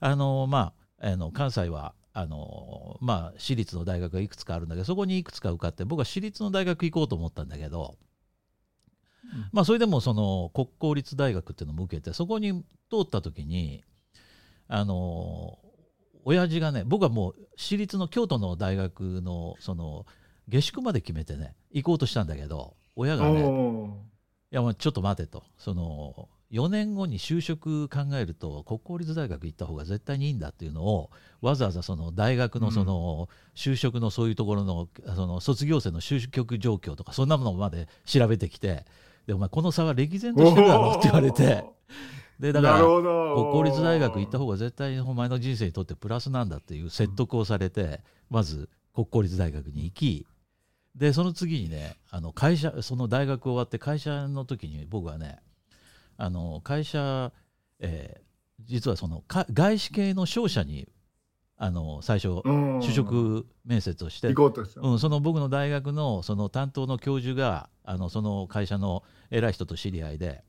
[0.00, 8.10] あのまああの関西はあのまあ私立の大学がいくつかあるんだけどそこにいくつか受かって僕は私立の大学行こうと思ったんだけど、うん
[9.52, 13.84] まあそれでもその国公立大学っていうのも受けてそこに通った時に
[14.66, 15.58] あの
[16.24, 20.06] 親父がね僕はもう私立の京都の大学のその
[20.50, 25.44] 下宿まで決めてね行こうとしたんだけど親がねいやもうちょっと待てと。
[25.56, 31.10] その4年後に就職考えると国公立大学行った方が絶対にいいんだっていうのを
[31.40, 38.84] わざわざその大学のその就職のそういうところのその卒業生の就職状況とかそんなものまで調べてきて
[39.28, 41.64] でお前この差は歴然としてるだろって言われて
[42.40, 50.26] でだから国公立大学行った方が絶対にお前の人生にとってプラスなんだっていう説得をされてまず国公立大学に行き
[50.94, 55.38] でその次にねあの会社その大学終わって会社の時に僕はね
[56.16, 57.32] あの会社、
[57.78, 58.30] えー
[58.64, 60.88] 実はそのか外資系の商社に
[61.56, 64.80] あの最初うん就職面接をして行こうとした。
[64.80, 70.42] うん、その僕の大学のその担当の教授があのその会社の偉い人と知り合いで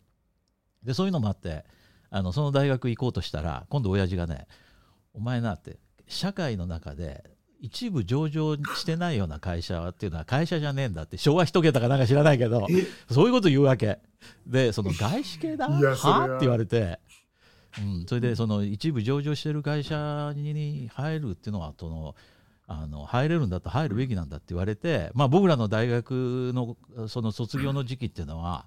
[0.83, 1.65] でそういうのもあって
[2.09, 4.47] あのその大学行こうとしたら今度親父がね
[5.13, 7.30] 「お前な」って社会の中で
[7.61, 12.87] 一部上場してないような会社っていうのは会社じゃねえんだって昭和一桁かなんか知らないけどえ？
[13.13, 13.99] そういうこと言うわけ。
[14.47, 15.69] でその外資系だ？
[15.69, 15.95] は。
[15.95, 16.99] はって言われて、
[17.79, 22.15] うん、それでその一部上場してる会社に入るっていうのはその
[22.67, 28.65] あの入れるんだったら入るべきなんだって言われて、まあ、僕らの大学のその卒業の時期っていうのは、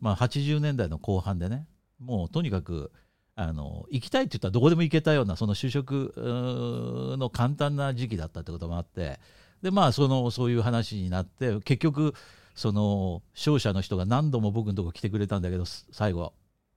[0.00, 1.66] まあ、80年代の後半でね
[1.98, 2.92] もうとにかく
[3.40, 9.20] あの行きたいって言ったらどこでも行けたようなその就職の簡単な時期だったってこともあって
[9.62, 12.14] でまあそのそういう話になって結局
[12.56, 16.32] その商社の人が何度も僕のとこ来てくれたんだけど最後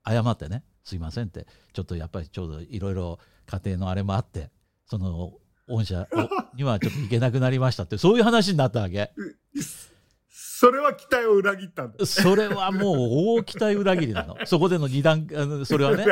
[0.08, 4.52] 謝ってねすいませんってちょっとやっぱりちょうどいろいろ家庭のあれもあって
[4.86, 5.34] その
[5.68, 6.08] 御社
[6.54, 9.12] にはちょっと行けなくなりましたってそういう話になったわけ。
[10.34, 12.06] それは期待を裏切ったんだ。
[12.06, 12.98] それはもう
[13.38, 14.38] 大期待裏切りなの。
[14.48, 16.06] そこでの二段、あのそれはね。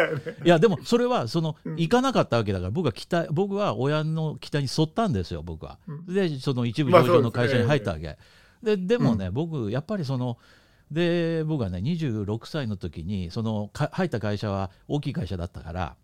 [0.43, 5.79] いや、でもそれは、その、行かなかったわけだから、僕は期待、僕は親の期待に沿ったんですよ、僕は。
[6.05, 8.17] で、その一部上場の会社に入ったわけ。
[8.61, 10.37] ででもね、僕、やっぱりその、
[10.91, 15.95] で、僕はね、26歳の時に、その、入った会社は大きい会社だったから、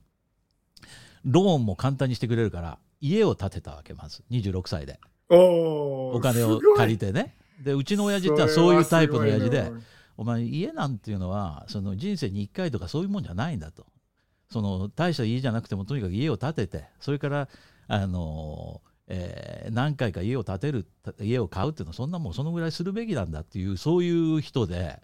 [1.26, 5.00] ローンも簡単にしてくれるから、家を建てたわけ、まず、26歳で。
[5.30, 7.36] お金を借りてね。
[7.64, 9.72] でうちの親父ってはそういうタイプの親父で
[10.18, 13.86] お前家なんていうのはその人生に1回とかそういうもんじゃないんだと。
[14.50, 17.50] その大した家じゃなくてもとにかく家を建ててそれから
[17.88, 20.88] あの、えー、何回か家を建てる
[21.20, 25.02] 家を買うっていうのはそんなもんそのぐらいするべきなんだっていうそういう人で。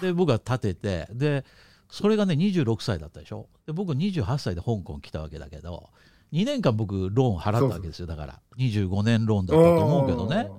[0.00, 1.44] で僕は建ててで
[1.90, 3.48] それがね26歳だったでしょ？
[3.66, 5.88] で僕28歳で香港来たわけだけど
[6.32, 8.06] 2年間僕ローン払ったわけですよ。
[8.06, 10.50] だから25年ローンだったと思うけどね。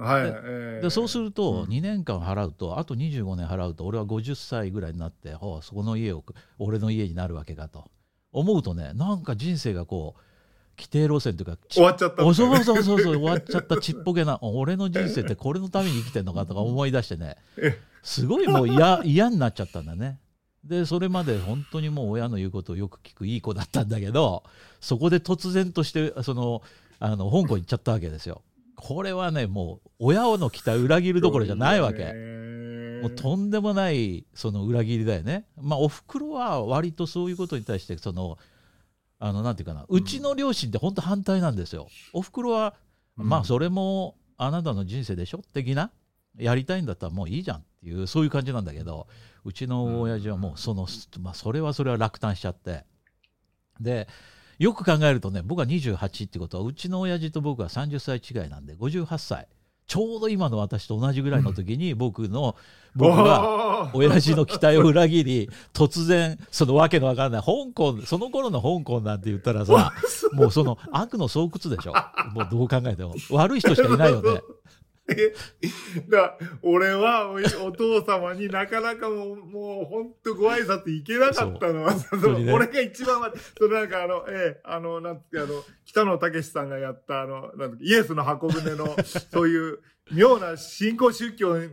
[0.00, 6.24] はいでえー、でそうすると2年間払うと、あと25年払うと俺は50歳ぐらいになってほうそこの家を
[6.58, 7.90] 俺の家になるわけかと。
[8.32, 10.20] 思うとねなんか人生がこう
[10.78, 17.36] 規定路線というか終わっちゃった、ね、そうそうそうそう終わっちゃったちっぽけな 俺の人生ってこれのために生きてんのかとか思い出してね
[18.02, 20.18] すごいもう嫌 嫌になっちゃったんだね。
[20.64, 24.42] でそれまで本当にもう親の言うことをよく聞くいい子だったんだけど
[24.78, 26.60] そこで突然としてその
[26.98, 28.42] あの香港行っちゃったわけですよ。
[28.80, 32.12] これはねもう親の期待裏切るどころじゃないわけ。
[33.02, 35.46] もうとんでもないその裏切りだよね。
[35.60, 38.38] まあおふくろは割とそういうことに対してその
[39.18, 41.88] あのなんていうかなうちの両親って本当反対なんですよ。
[42.12, 42.74] おふくろは、
[43.16, 45.90] まあそれもあなたの人生でしょ的な
[46.38, 49.06] やりたいんだったらもういいじゃんっていうそういう感じなんだけど
[49.44, 50.86] うちの親父はもうその、
[51.20, 52.84] まあ、それはそれは落胆しちゃって
[53.80, 54.08] で
[54.60, 59.48] よく考えるとね僕は28ってことはうちの親父と僕は30歳違いなんで58歳。
[59.86, 62.54] ちょうど今の私と同じぐらいの時に僕の
[62.94, 69.92] 僕が親父の期待を裏切り突然そのわけのわからない香港その頃の香港なんて言ったらさ
[70.32, 71.94] もうその悪の巣窟でしょ。
[72.34, 73.14] もうどう考えても。
[73.30, 74.40] 悪い人しかいないよね。
[76.08, 81.84] だ俺はお父様になかなかもう、もう本当ご挨拶行けなかったの。
[81.84, 81.94] は、
[82.38, 88.96] ね、俺が一番、そのなんかあの、ええ、あの、なんつうかあの、北野武さんがやったあの、なんイエスの箱舟の、
[89.32, 89.80] そういう
[90.12, 91.68] 妙な信仰宗教に、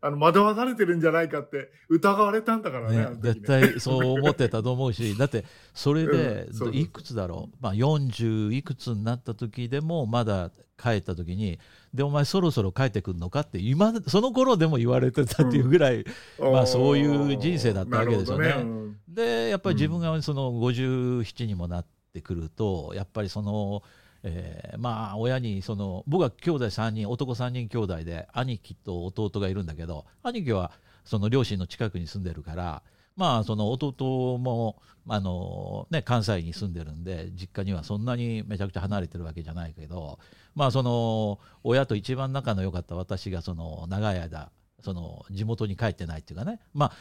[0.00, 2.96] あの、惑わされてるんじゃないかって疑われたんだからね。
[2.96, 11.60] ねね絶対そう思ってたと思うし、 だってそれで、いくつだろう、まあ40いくつになった時でもまだ帰った時に、
[11.94, 16.04] でお前そろそろ帰ってくるのかって今その頃でも言われてたっていうぐらい、
[16.38, 18.48] うん、まあ、そういう人生だったわけですよね。
[18.48, 23.82] ねうん、でやっぱり自分がその57にもなってくるとやっぱりその。
[24.24, 30.72] えー、まあ親にその僕は兄弟3人男3人兄弟で兄貴と弟がいるんだけど兄貴は
[31.04, 32.82] その両親の近くに住んでるから
[33.16, 40.18] まあその弟もあの、ね、関西に住んでるんで実家にはそんなにめちゃくちゃ離れてるわけじゃないけど、
[40.54, 44.50] まあ、その親と一番仲の良かった私がその長い間
[44.82, 46.92] その地元に帰ってないっていうかね、まあ、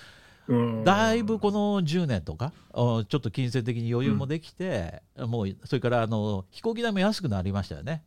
[0.84, 8.04] だいぶこの10年とかちょっと金銭的に余裕もできて、うん、もうそれからあの飛行機代も安くなりましたよね。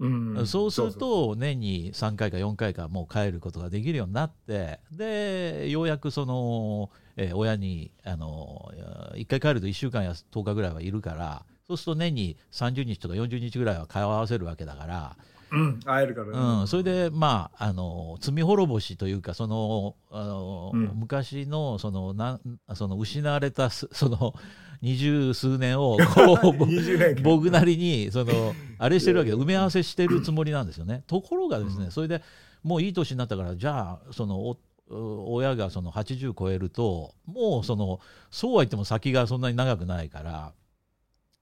[0.00, 0.08] う
[0.42, 8.72] ん、そうすると年に3回か4回かもう帰ることができるようになってでようやくその、えー、親にあの
[9.14, 15.16] 1回帰ると1週間や10日ぐらいはいるからそうすると年に30日とか40日ぐらいは顔合わせるわけだから。
[15.50, 22.40] うん、会えるから、ね、うん、それでまああの罪滅ぼしというかそのあの、うん、昔のそのな
[22.74, 24.34] その失われた その
[24.80, 31.04] 二十数年を こう僕なりにそのあれしてるわけで埋め合わせしてるつもりなんですよね。
[31.06, 32.22] ところがですねそれで
[32.62, 34.56] もういい年になったからじゃあその
[34.88, 38.00] 親がその80超えるともうその
[38.30, 40.52] そうは言っても先がそんなに長くないから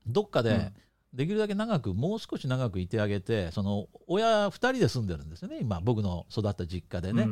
[0.06, 0.72] どっかで
[1.12, 5.58] できるだけ長くもう少し長くいてあげてその親2人で住んでるんですよね。
[5.60, 7.28] 今僕の育った実家でね。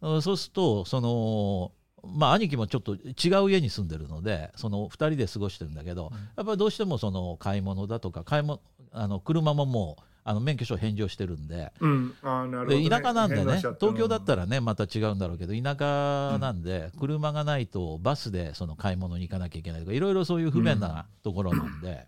[0.00, 1.72] うん、そうするとその
[2.04, 8.60] まあ、兄貴もちょっと違う家に住んでるのでその2人で過ごしてるんだけど、やっぱりどうしてもその買い物だとか買い物
[8.92, 11.72] あの車ももうあの免許証返上してるんで。
[11.80, 12.84] うん、あーなるほど、ね。
[12.84, 14.42] で田舎なんでね東京だったら。
[14.42, 22.06] らねまた違うんだろうけど田舎なんで、車がないとバスでその買い物に行かなきゃいけないとかいろいろそういう不便なところなんで、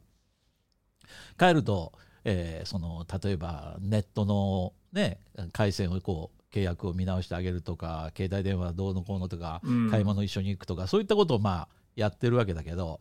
[1.41, 1.93] 帰ると、
[2.25, 5.19] えーその例えばネットの、ね、
[5.53, 13.01] 回線をこう契約を見直してあげるとか携帯電話どうのこうのとか、うん買い物一緒に行くとかそういったことをまあやってるわけだけど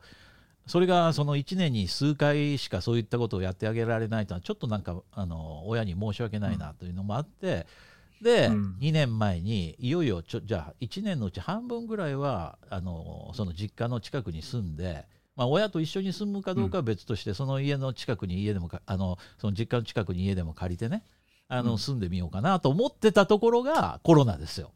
[0.68, 7.66] それがその1年に数回しかそういったことをやってあげられないというのはちょっとなんかあの親に申し訳ないなというのもあって、
[8.22, 15.06] で、うん2年前にいよいよちょじゃあ1年のうち半分ぐらいはあのその実家の近くに住んで。
[15.40, 21.06] まあ、親と一緒に住むかどうかは別として、その家の近くに家でもかあのその実家の近くに家でも借りてね
[21.48, 21.78] あの、うん。
[21.78, 24.74] 住んでみようかなと思ってたところがコロナですよ。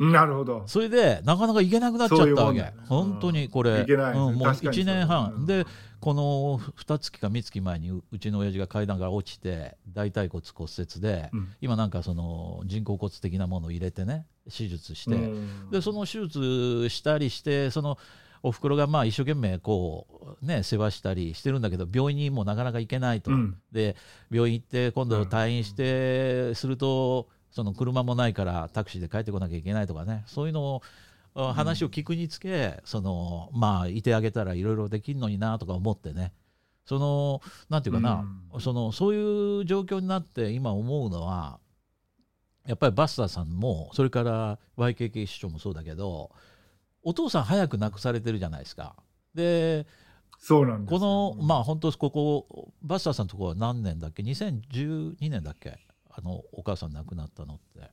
[0.00, 0.64] なるほど。
[0.66, 3.94] それでなかなか行けなくなっちゃったわけ、そういう本当にこれ、う
[4.30, 5.64] んもう確かに1年半、で
[6.00, 11.48] この2月か3月前にううちの親父が階段から落ちて大腿骨骨折で、うん。
[11.60, 15.70] 今なんかその人工骨的なものを入れてね手術して、うん。
[15.70, 17.98] でその手術したりしてその
[18.42, 23.56] おふくろがまあ一生懸命こうね世話したりしてるんだけど病院にもなかなか行けないと、うん。
[23.72, 23.96] で
[24.30, 30.24] 病院行って今度退院してするとその車もないからタクシーで帰ってこなきゃいけないとかね。
[30.26, 30.82] そういうのを
[31.34, 36.32] あ話を聞くにつけ、そのまあいてあげたらいろいろできるのになとか思ってね。
[36.84, 38.24] そのなんていうかな、
[38.60, 41.60] そのそういう状況になって今思うのは
[42.66, 46.30] やっぱりバスターさんもそれから YKK 市長もそうだけど
[47.02, 48.94] お父さん早く亡くされてるじゃないですか。
[49.34, 49.86] で
[50.40, 55.78] そうなんですこよのまあ本当ここバスターさんのところは何年だっけ？2012年だっけ？
[56.10, 57.90] あのお母さん亡くなったのって。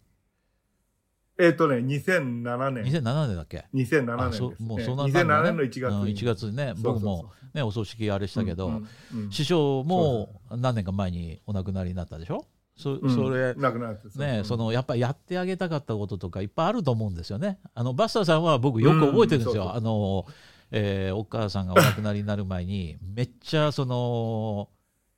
[1.38, 2.84] えっ、とね、2007年。
[2.86, 4.56] 2007年だっけ？2007あ年です、ね。
[4.58, 6.16] そうもうそんな2007年の1月うんに。
[6.16, 12.46] 1月にね僕もねお葬式あれしたけど、うんうん師匠も何年か前にお亡くなりになったでしょ？
[12.76, 13.10] そうん。
[13.16, 14.46] それ、なくなってね、うん。
[14.46, 17.60] そのやっぱりやってあげたかったこととかいっぱいあると思うんですよね。
[17.74, 19.64] あのバスターさんは僕よく覚えてるんですよ。
[19.64, 19.78] うんそうそう。
[19.78, 20.26] あの、
[20.72, 24.70] えーお母さんがお亡くなりになる前にめっちゃその、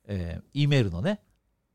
[0.06, 1.20] えー、E メールのね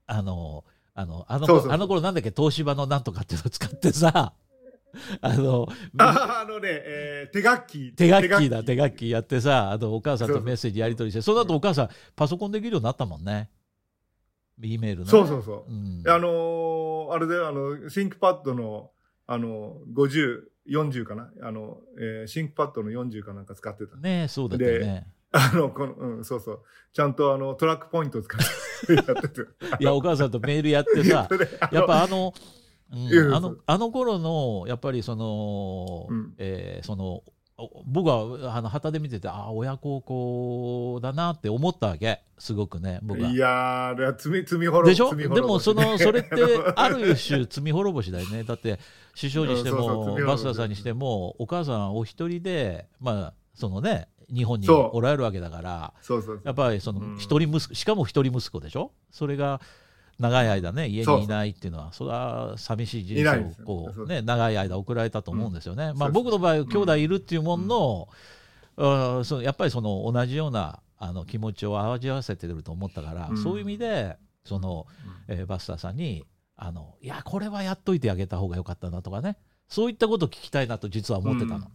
[0.05, 0.63] あの
[0.93, 4.33] あのあのそうあの頃なんだっけ東芝のなんとかっていうのを使ってさ
[5.21, 5.67] あの
[5.97, 7.93] ああのね、えー手書き。
[7.93, 9.09] 手書きだ手書き。
[9.09, 13.49] やってさあのお母さんとメッセージやり取りしてその後お母さんパソコンできるようになったもんね
[14.61, 15.71] E メールそうそうそう。
[15.71, 18.91] うんあのーあれで、あの、 ThinkPad の、
[19.27, 21.29] あの、50、40かな？
[21.41, 23.97] あの、えー ThinkPad の40かなんか使ってた。
[23.97, 25.07] ねそうだよね。
[25.31, 26.61] あの、この、うん、そうそう。
[26.93, 28.39] ちゃんとあの、トラックポイントを使っ
[28.87, 29.41] てやってて。
[29.81, 31.27] いやお母さんとメールやってさ
[31.71, 32.33] やっぱあの、
[32.91, 37.32] うんあのあの頃のやっぱりその、うんえーそのお
[37.85, 42.21] 僕はあの旗で見ててあ親孝行だなって思ったわけ。
[42.39, 43.29] すごくね僕は。
[43.29, 45.09] いやー、あれは罪、罪滅ぼでしょ？
[45.11, 46.29] 罪でもそのそれって
[46.75, 48.43] ある種罪滅ぼしだよね。
[48.43, 48.79] だって
[49.15, 56.41] 首相にしてもバスターさんにしてもお母さんお一人でまあそのね日本におられるわけだからそうそうそう。
[56.43, 57.17] やっぱりそのうん。
[57.17, 58.91] 一人息子、しかも一人息子でしょ？
[59.11, 59.61] それが
[60.19, 64.05] 長い間ね家にいないっていうのはそれは寂しい人生をこそう。
[64.05, 65.93] うね長い間送られたと思うんですよね。
[65.95, 68.09] まあ僕の場合兄弟いるっていうものの、
[68.77, 73.37] あーそのやっぱりその同じようなあの気持ちを味わわせてると思ったから、うん。
[73.37, 74.87] そういう意味でその、
[75.27, 79.37] えーバスターさんにあのいやこれはやっといてあげた方がよかったなとかね
[79.67, 81.67] そういったことを聞きたいなと実は思ってたの。
[81.67, 81.69] う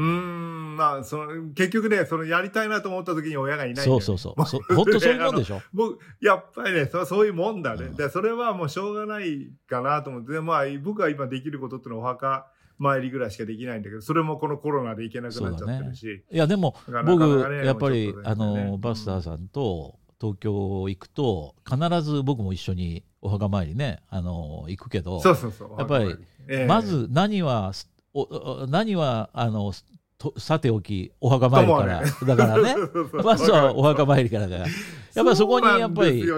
[0.00, 4.46] ーん、まあ、その、結局ね、その、やりたいなと思った時に親がいないそうそうそう。
[4.46, 5.60] そ本当そういうもんでしょ？
[5.72, 7.86] 僕、やっぱりね、そそういうもんだね。
[7.86, 12.46] うんで、それはもうしょうがないかなと思って、でまあ、僕が今できることってのはお墓
[12.78, 16.24] 参りぐらいしかできないんだけど、それもこのコロナで行けなくなっちゃってるし。
[16.30, 25.70] いやでもなかなかねやっぱりもうちょっとあねのバスターさんと東京行くと必ず僕も一緒にお墓参りねあの行くけどそうそうそう。
[25.78, 26.16] やっぱり
[26.48, 27.72] ええまず何はお
[28.16, 29.72] お何はあの
[30.18, 32.74] とさておきお墓参りから、だからね。
[33.22, 36.30] まずはお墓参りからだからやっぱりそこにやっぱりね。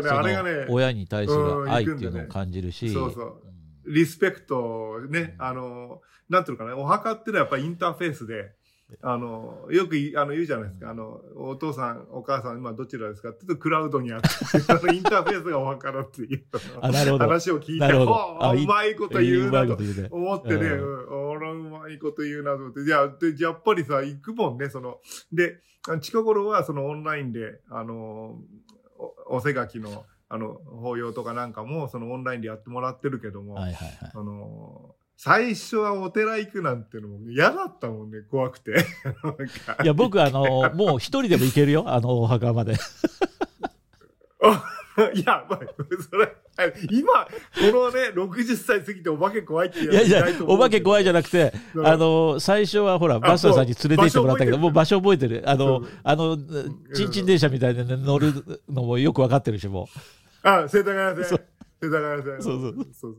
[0.43, 3.45] ね親に対する愛っていうのを感じるし、そうそう。
[3.45, 3.49] ん
[3.89, 8.53] リスペクトね、あの、なんていうのかな、お墓っていうのはやっぱりインターフェースで、
[9.03, 14.29] あの、よくいあの言うじゃないですか、あの、お父さん、お母さん、今どちらですかって言うとクラウドにあって、
[14.95, 19.77] インターフェースがお墓だっていう話を聞いて、うまいこと言うないと
[20.11, 24.99] 思ってね、ううん、俺うまいこと言うなと思って、いや、でやっぱりさ、行くもんね、その、
[25.33, 25.61] で、
[26.01, 28.39] 近頃はそのオンラインで、あの、
[29.29, 34.13] おおせがきの、あの、法要とかなんかも、そのオンラインでやってもらってるけども、はいはいはい。
[34.15, 38.87] あの、最初はお寺行くなんてのも嫌だったもんね、怖くて。
[39.83, 42.75] いや僕あのもう一人でも行けるよあのお墓まで
[45.15, 45.61] いや、まあ、
[46.11, 46.35] それ、
[46.91, 47.31] 今、こ
[47.73, 51.87] のね、60歳過ぎてお化け怖いっていやいや、お化け怖いじゃなくて、うん。
[51.87, 55.43] あの、最初はほら、バスターさんに連れて行ってもらったけど、もう場所覚えてる。
[55.47, 56.37] あのあの、
[56.95, 58.33] ちんちん電車みたいなね乗る
[58.69, 59.89] のもよくわかってるし、も
[60.43, 61.41] あ、世田谷そ線。
[61.81, 62.43] 世田谷線。
[62.43, 62.61] そう。
[62.61, 63.17] そうそうそう。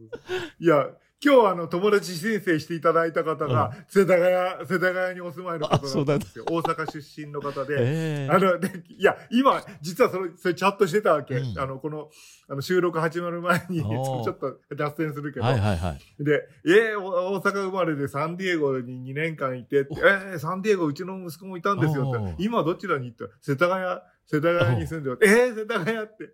[0.60, 0.88] いや、
[1.22, 6.46] 今日あの、友達申請していただいた方が、世田谷、世田谷にお住まいの方あそうなんですよ。
[6.50, 7.68] 大阪出身の方う。
[7.68, 7.76] で。
[7.78, 11.36] ええあの、で、いや、今、実はその、それチャットしてたわけ。
[11.36, 12.10] うんあの、この、
[12.48, 16.24] あの、収録始まる前に、ちょっと脱線するけど、はいはいはい。
[16.24, 23.26] で、えー、お大阪生まれでサンディエゴに2年間いて、えー、サンディエゴうちの息子もいたんですよって、今どちらに行った？
[23.42, 23.84] 世田谷、
[24.32, 25.18] 世田谷に住んでる。
[25.24, 26.30] えー、世田谷って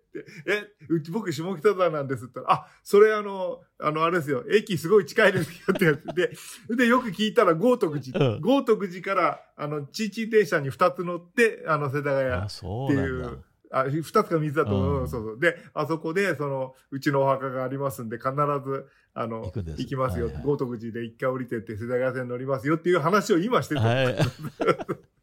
[0.46, 6.30] え、うち僕下北沢なんですって言ったら、あ、それあの、あの、あれですよ、駅すごい近いですよってやつで、
[6.76, 13.30] で、よく聞いたら豪徳寺、うん豪徳寺から、あの、チーチー電車に2つ乗って、あの、世田谷あ、そうなんだ。
[13.72, 15.40] あ、二つか三つだと思う、うんそうそう。
[15.40, 20.26] で、あそこで、その、うちのお墓がありますんで、必ず、あの、行くんですきますよ。
[20.26, 23.80] はいはい豪徳寺で一回降りてって、世田谷線乗りますよっていう話を今してた。
[23.80, 24.16] はい。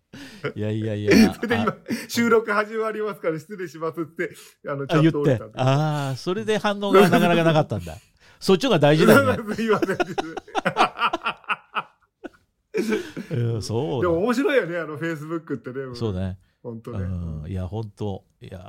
[0.55, 1.34] いやいやいや。
[1.36, 1.76] それで今、
[2.07, 4.34] 収録始まりますから失礼しますって、
[4.68, 5.51] あの、ちゃあ言ってんと降りたん。
[5.51, 5.59] で。
[5.59, 7.97] ああ、それで反応がなかなかなかったんだ。
[8.39, 9.55] そっちが大事だよね。
[9.55, 9.97] すいません。
[13.32, 15.95] うんそうだでも面白いよね、あの、フェイスブックってね。
[15.95, 16.38] そうね。
[16.64, 17.05] う本当ね。
[17.05, 18.59] ん、いや、本当いや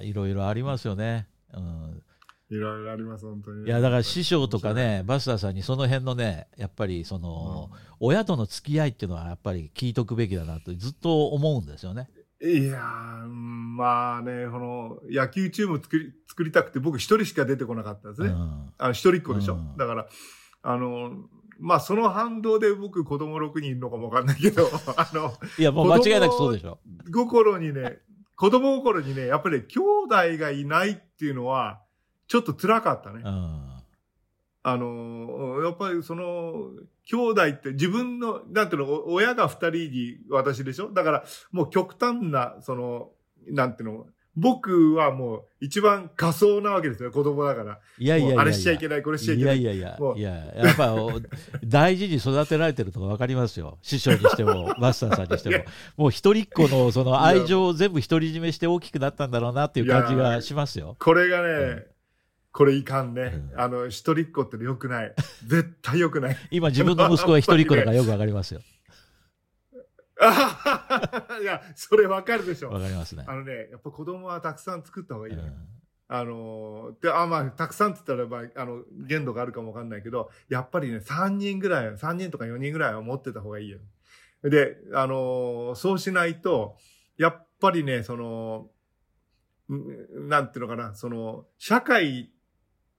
[0.00, 1.28] ー、いろいろありますよね。
[1.54, 2.02] うん、
[2.50, 3.66] いろいろあります、本当に。
[3.66, 7.70] いや、だから師匠とかね、バスターさんにその辺のね、やっぱりその、
[8.00, 12.08] 親との付き合いっていうのはやっぱり聞いとくべきだなとずっと思うんですよね。
[12.40, 12.80] いや
[13.28, 18.28] まあね、この、野球チーム作り、作りたくて僕一人しか出てこなかったんですね。
[18.28, 19.54] うん一人っ子でしょ。
[19.54, 20.06] うんだから、
[20.62, 21.10] あの、
[21.58, 26.78] まあその反動で僕子供6人いるのかもわかんないけど、 あの、いや、もう間違いなくそうでしょ。
[27.12, 27.98] 心にね、
[28.36, 31.82] 子供心にね、やっぱり兄弟がいないっていうのは、
[32.28, 33.22] ちょっと辛かったね。
[33.24, 33.78] うん。
[34.62, 36.70] あの、やっぱりその、
[37.04, 40.90] 兄弟って自分の、なんていうの、お親が二人に私でしょ？
[40.92, 43.10] だから、もう極端な、その、
[43.46, 44.06] なんていうの、
[44.36, 47.78] 僕はもう一番仮想なわけですよ、子供だから。
[47.98, 49.60] いやいやいやあれしちゃいけない、これしちゃいけない。
[49.60, 51.10] いやいやいやいや、やっぱお
[51.64, 53.78] 大事に育てられてるとか分かりますよ。
[53.82, 55.64] 師匠にしても、 マスターさんにしても。
[55.96, 60.96] もう一人っ子のその愛情を全部独り占めして大きくなったんだろうなっていう感じがしますよ。
[61.00, 61.84] これがね、うん
[62.52, 63.50] これいかんね。
[63.52, 65.14] うんあの、一人っ子って良くない。
[65.46, 66.36] 絶対良くない。
[66.50, 68.60] 今自分の息子が一人っ子だからよく分かりますよ。
[71.40, 72.70] いや、それわかるでしょ。
[72.70, 73.24] 分かりますね。
[73.26, 75.48] あのね、やっぱ子供はたくさん作った方がいいのよ。
[75.48, 75.78] うん
[76.10, 83.78] あのーで、あ、まあ、たくさんって言ったら、まあ、あの、限度があるかもわかんないけど、やっぱりね、3人ぐらい、3人とか4人ぐらいは持ってた方がいいよ。
[84.42, 86.76] で、あのーそうしないと、
[87.18, 88.70] やっぱりね、その、
[89.70, 92.32] んなんていうのかな、その、社会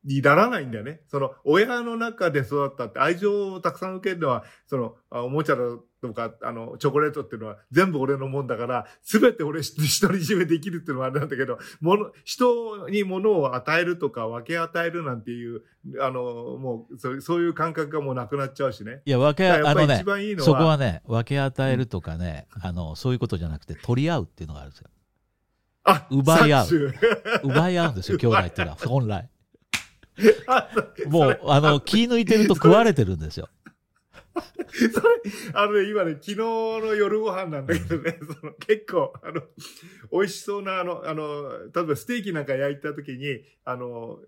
[0.04, 1.02] にならないんだよね。
[1.08, 5.64] その、親の中で育ったって愛情をたくさん受けるのは、その、あおもちゃだ
[6.02, 9.78] とか、あの、チョコレートっていうのは全部俺のもんだから、すべて俺独
[10.14, 15.64] り占めできるっていうのはあれなんだけど、もの、人に物を与えるとか分け与えるなんていう、
[16.00, 16.22] あの、
[16.58, 19.02] もう、そうそういう感覚がもうなくなっちゃうしね。
[19.04, 24.90] いや、分け、あのねいいのは、そこはね、分け与えるとかね、あの、そういうことじゃなくて、取り合うっていうのがあるんですよ。
[25.84, 26.68] あ奪い合う
[27.44, 29.30] 奪い合うんですよ、兄弟っていうのは、本来。
[31.08, 33.50] もう、あの、気抜いてると食われてるんですよ。
[34.94, 35.08] それ、
[35.54, 39.42] あのね、今ね、昨日の夜ご飯なんだけどね、 その結構、あの、
[40.12, 44.20] 美味しそうな、あの、あの、例えばステーキなんか焼いた時に、あの、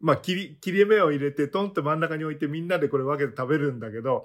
[0.00, 4.24] まあ、切り、切れ目を入れて、トンと真ん中に置いてみんなでこれ分けて食べるんだけど、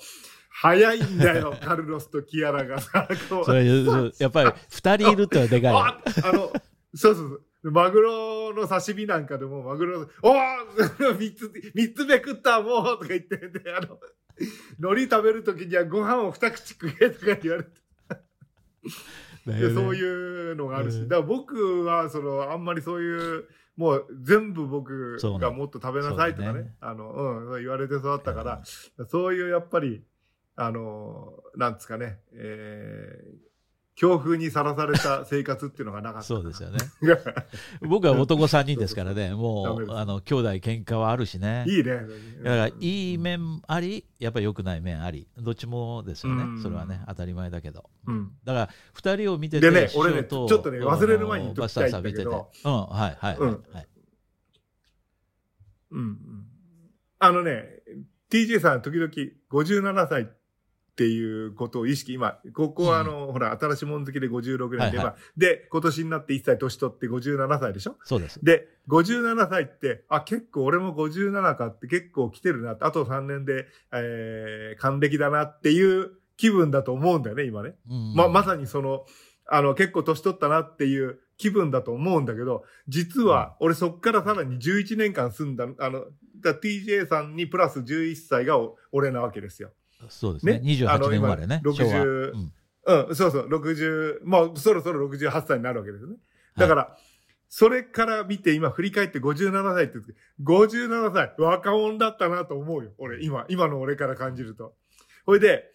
[0.50, 5.80] 早いんだよ、 カルロスとキアラがさ、こうやっぱり、二人いるってのはでかいよ。
[5.80, 6.54] ああの、
[6.94, 7.42] そうそうそう。
[7.64, 14.00] マグロの刺身なんかでも、マグロ、おー 三つ、三つ目食ったもうとか言ってで、あの、
[14.80, 17.70] 海苔食べるときにはご飯を二口食えとか言われて、
[19.46, 19.96] でそうう。
[19.96, 21.08] いうのがあるし、うん。
[21.08, 23.46] だから僕は、その、あんまりそういう、
[23.76, 26.76] もう全部僕がもっと食べなさいとかね、ね。
[26.80, 27.12] あの、
[27.50, 28.62] うん、言われて育ったから、
[29.08, 30.04] そういうやっぱり、
[30.56, 33.53] あの、なんですかね、えー、
[33.96, 36.28] 強風にさらされた生活っていうのがなかった。
[36.28, 36.78] そうですよね。
[37.02, 37.16] ね。
[37.82, 41.64] 僕は男3人ですからね、もう、あの、兄弟喧嘩はあるしね。
[41.68, 42.02] いいね。
[42.44, 46.48] だから、いい面あり、やっぱり良くない面あり、どっちもですよねう。
[46.54, 47.90] んそれはね、当たり前だけど。
[48.08, 48.32] うん。
[48.44, 52.70] だから、二人を見てて、でね俺ねとちょっとね忘れる前に言っときたいんだけどバスターさん見てて。
[52.70, 53.88] うん、はい、はい、うんはい。
[55.92, 56.18] うんうん。
[57.20, 57.84] あのね、
[58.32, 59.12] TJ さん時々
[59.52, 60.43] 57歳って
[61.02, 67.96] いうことを意識、今、ここはあの、ほら、新しいもん好きで56年で、はいはいまあ、で、今年になって1歳年取って57歳でしょ？
[68.04, 68.44] そうです。
[68.44, 77.76] で、57歳って、あ、結構俺も57かって結構来てるなって、あと3年で、えー、還暦だなっていう気分だと思うんだよね、今ね。
[77.90, 79.06] うんま、まさにその、
[79.48, 86.06] あの、結構年取ったなっていう気分だと思うんだけど、実は、俺そっからさらに11年間住んだ、あの、
[86.42, 89.72] だ TJ さんにプラス11歳がお俺なわけですよ。
[90.10, 90.60] そうですね。
[90.60, 91.62] ねあ28の年生まれね。
[91.64, 91.94] 今昭和。
[91.94, 92.54] 60うん
[92.86, 96.18] うん、そうそう、60、もうそろそろ68歳になるわけですよね。
[96.58, 96.98] だから、
[97.48, 102.92] それから見て今振り返って57歳って言って、57歳、若者だったなと思うよ。
[102.98, 104.74] 俺、今、今の俺から感じると。
[105.26, 105.72] ほいで、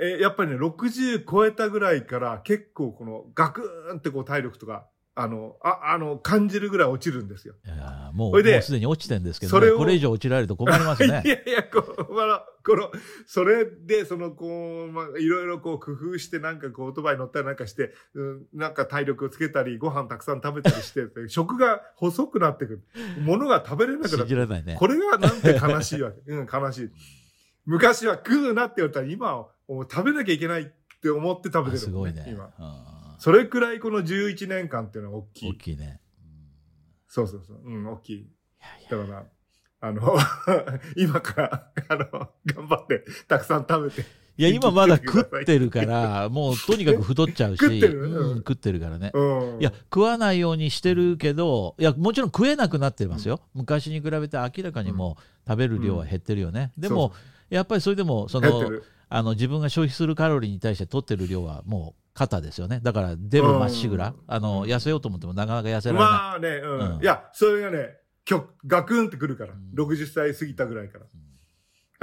[0.00, 7.54] えーやっぱりね、60超えたぐらいから結構このガクーンってこう体力とか、あの、あ、あの、感じるぐらい落ちるんですよ。
[7.66, 11.22] いやーもう、もうすでに落ちてんですけどね、それをこれ以上落ちられると困りますいね。
[11.26, 12.90] やいや、こう、まあ、この、
[13.26, 22.82] それで、その、こう、まあ、いろいろこう工夫して、なんかこう、オートバイ乗ったりなんかして、うん、なんか体力をつけたり、ご飯たくさん食べたりして、食が細くなってくる。
[23.20, 24.28] 物が食べれなくな信ってくる。
[24.28, 24.76] じられないね。
[24.78, 26.22] これがなんて悲しいわけ。
[26.32, 26.90] うん、悲しい。
[27.66, 30.66] 昔は食うなって言われたら、今はもう食べなきゃいけないっ
[31.02, 32.24] て思って食べてるすごいね。
[32.28, 32.46] 今。
[32.58, 35.56] うんそれくらいこの11年間っていうのは大き大い。
[35.56, 36.00] きいね。
[37.06, 37.60] そうそうそう。
[37.64, 38.16] うん、大きい。
[38.16, 38.26] い
[38.58, 39.26] やいやだから、
[39.80, 40.16] あの、
[40.98, 42.06] 今から、あの、
[42.44, 44.00] 頑張って、たくさん食べて。
[44.38, 49.12] いや、今まだ食ってるから、もうとにかく太っちゃうし、食ってるうんうん食ってるからね。
[49.14, 49.60] うん。
[49.60, 53.38] いや、食わないようにしてるけど、いや、もちろん食えなくなってますよ。
[53.54, 55.16] 昔に比べて明らかにも
[55.46, 56.72] う食べる量は減ってるよね。
[56.76, 57.12] でも、
[57.50, 58.68] やっぱりそれでも、その。
[59.14, 62.80] あの自分が消費するカロリーに対して取ってる量はもう肩ですよね。
[62.82, 66.10] だからデブまっしぐら、うんあの痩せようと思ってもなかなか痩せられない。
[66.10, 66.94] まあね、うん。
[66.96, 69.52] うんいや、それがね、きょガクンってくるから。
[69.52, 71.04] うん60歳過ぎたぐらいから。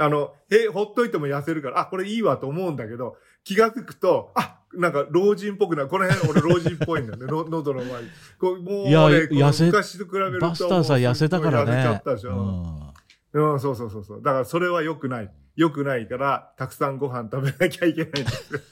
[0.04, 5.88] あの、へ、ほっといても痩せるから、あ、これいいわと思うんだけど、気がつくと、あ、なんか老人っぽくなる。
[5.88, 7.26] この辺俺老人っぽいんだよね。
[7.30, 8.08] の喉の周り。
[8.38, 10.46] こうもう、ね、いや痩せ昔と比べると。
[10.46, 12.26] バスターさん痩せたからもうすっごい痩せちゃねったでし。
[12.28, 12.92] ょ。
[13.32, 14.22] うんうん、そうそうそうそう。
[14.22, 15.32] だからそれは良くない。
[15.60, 18.60] 良くないから、たくさんご飯食べなきゃいけないんですよ。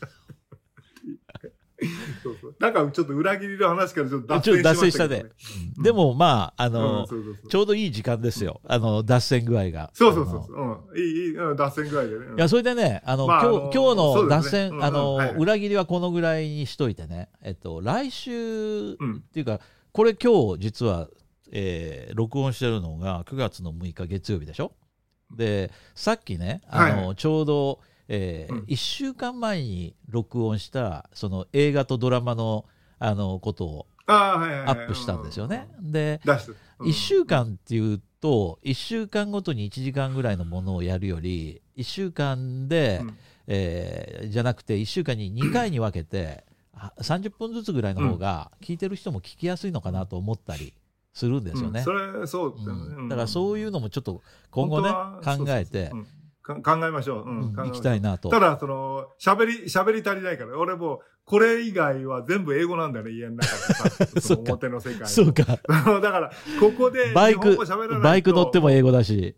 [2.25, 2.57] そうそう。
[2.59, 5.31] なんかちょっと裏切りの話からちょっと脱脱線しましたた線しねけどね。。
[5.77, 8.61] うんでもまあ、あうんの、そうそうそうちょうどいい時間ですよ。
[8.67, 9.91] あの、脱線具合が。
[9.95, 10.91] そうそうそうう。
[10.93, 10.99] うん。
[10.99, 12.27] いい、いい、うん、脱線ぐらいでね。
[12.27, 19.61] うんいや、それでね、あの、まあ今日、今日の脱線、すねうんあの、はいはい裏切りはこのぐらいにしといてね、えっと、来週、うんっていうか、
[19.93, 21.09] これ今日実は、
[21.53, 24.73] えー録音してるのが9月の6日月曜日でしょ？
[25.31, 32.65] で、さっきね、あの、はいはちょうど、えうん1週間前に録音した、その映画とドラマの、
[32.99, 33.87] あの、ことを。
[34.11, 35.69] アップしたんですよね。
[35.81, 36.35] で、うん。
[36.35, 36.53] 出して。
[36.81, 43.17] 1週間っていうと1週間ごとに1時間ぐらいのものをやるより1週間で、うん
[43.51, 50.75] えーじゃなくて1週間に2回に分けてあ30分ずつぐらいの方が聞いてる人も聞きやすいのかなと思ったり
[51.19, 51.81] するんですよね。
[51.81, 51.85] うん。
[51.85, 53.09] それ、そううん。
[53.09, 55.91] だからそういうのもちょっと今後ね考えて。
[56.43, 57.29] 考えましょう。
[57.29, 57.55] うん。
[57.55, 57.73] 考えましょう。
[57.73, 58.31] きたいなと。
[58.31, 64.07] ただ、その、喋り、喋り足りないから、俺もう、これ以外は全部英語なんだよね、家の中でさ。
[64.23, 65.07] そ表の世界。
[65.07, 65.45] そうか。
[65.69, 67.59] だから、ここで、バイク
[68.01, 69.37] バイク乗っても英語だし。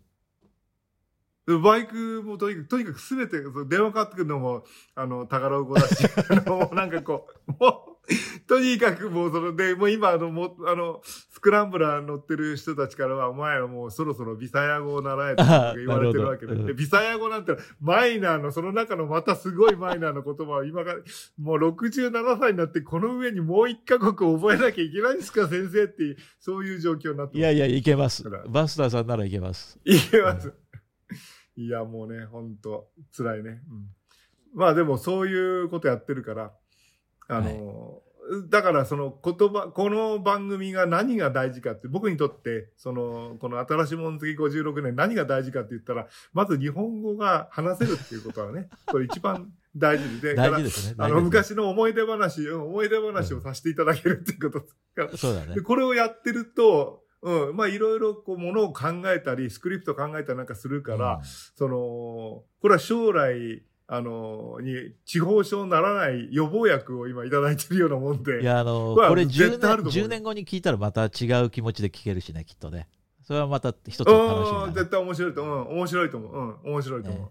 [1.47, 4.63] バイクもとにかく、とにかくすべて、電話かかってくるのも、
[4.95, 7.90] あの、タガログ語だし、あの、もうなんかこう、もう、
[8.47, 16.55] とにかくもうその、で、もう今、あの、もう、あの、スクランブラー乗ってる人たちからは、お前はもうそろそろビサヤ語を習えとか言われてるわけで。
[16.55, 20.99] で、ビサヤ語なんて、マイナーの、その中のまたすごいマイナーの言葉を今から、
[21.39, 29.79] もう67歳になって、この上にもう一カ国覚えなきゃいけないんですか、先生ってそういう状況になっていやいやいけますバスターさんならいけます。
[29.85, 30.53] いけます。
[31.55, 33.61] いや、もうね、ほんと、辛いね。
[33.69, 33.89] うん、
[34.53, 36.51] まあでも、そういうことやってるから、
[37.27, 38.01] あの、
[38.49, 50.95] だからその言葉、この番組が何が大事かって、僕にとって、その、この新しいもん次56年何が大事かって言ったら、まず日本語が話せるっていうことはね、 これ一番大事で、大事ですね。
[50.97, 54.65] あの、昔の思い出話、うん思い出話をさせていただけるっていうこと
[54.95, 55.55] がそうだね。
[55.55, 55.61] で、。
[55.61, 61.23] これをやってると、うん、まあいろいろこうものを考えたり、スクリプト考えたりなんかするから、うん。
[61.23, 63.63] その、これは将来、
[63.93, 68.41] あの、に地方症にならない予防薬を今いただいてるようなもんで。
[68.41, 72.87] いや、あの、まあこれ10絶対あると年、思う10年後に聞いたらまた違う気持ちで聞けるしね、きっとね。
[73.21, 75.67] それはまた一つの楽しみ絶対面白いと思う。
[75.67, 76.31] うん、面白いと思う。
[76.31, 77.21] うん、面白いと思う。
[77.23, 77.29] ね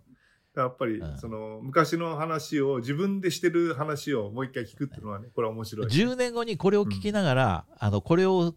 [0.57, 5.87] やっぱり、うんその、昔の話を、自分でしてる話をもう一回聞くっていうのはね、これは面白い。
[5.87, 8.55] 10年後にこれを聞きながら、あのこれを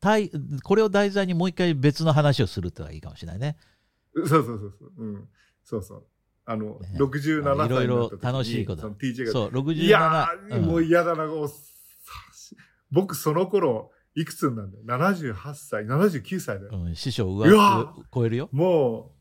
[0.00, 0.32] 対
[0.64, 3.56] これを題材にもう一回別の話をするってのがいいかもしれないね。
[4.16, 4.92] そうそうそうそう。
[4.96, 5.28] うん。
[5.62, 6.06] そうそう。
[6.48, 7.66] あの、ね67歳になった時に。
[7.66, 9.32] いろいろ楽しいこと TJ が。
[9.32, 9.72] そう、67。
[9.74, 11.26] いやー、うんもう嫌だな、
[12.90, 16.70] 僕その頃、いくつになんだよ？78歳、79歳だよ。
[16.72, 18.48] うん、師匠上超えるよ。
[18.52, 19.12] も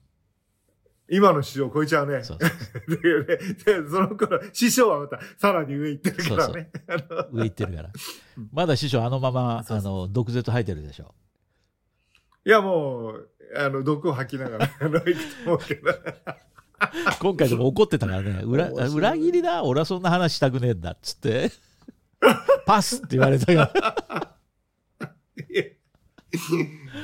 [1.10, 2.24] う、今の師匠を超えちゃうね。
[2.24, 6.72] そうそう ででその頃、師匠はまたさらに上行ってるからね。
[6.88, 7.90] あの上行ってるから
[8.38, 8.50] うん。
[8.54, 11.14] まだ師匠あのまま、そうそあの、毒舌吐いてるでしょ？
[12.46, 15.14] いや、もう、あの、毒を吐きながら、あの、行く
[15.44, 15.92] と思うけど。
[17.22, 18.42] 今回でも怒ってたからね。
[18.46, 19.64] 裏裏切りだ。
[19.64, 20.92] 俺はそんな話したくねえんだ。
[20.92, 21.52] っつって。
[22.66, 23.70] パスって言われたよ。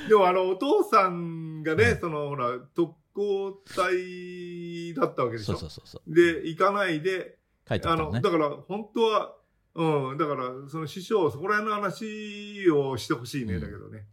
[0.09, 5.55] でも、あの、お父さんがね、その、ほら、特攻隊だったわけでしょ？
[5.57, 6.13] そうそうそう。
[6.13, 8.22] で、行かないで、あの、書いてあのね。
[8.22, 9.36] だから、本当は、
[9.76, 14.05] うん、だから、その師匠、そこら辺の話をしてほしいね、うんだけどね。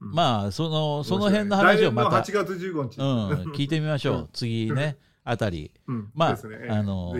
[0.00, 2.98] うんまあ、その、その辺の話をまた、来年の8月15日。
[2.98, 4.16] うん、聞いてみましょう。
[4.16, 5.72] うん次ね、あたり。
[5.86, 6.38] うんまあ、
[6.70, 7.14] あの、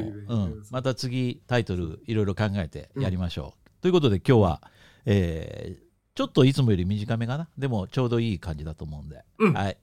[0.71, 3.71] また次、タイトル、いろいろ考えてやりましょう。
[3.83, 4.63] ということで、今日は、
[5.05, 7.49] えーちょっといつもより短めかな。
[7.57, 9.25] でも、ちょうどいい感じだと思うんで。
[9.39, 9.79] うんはい。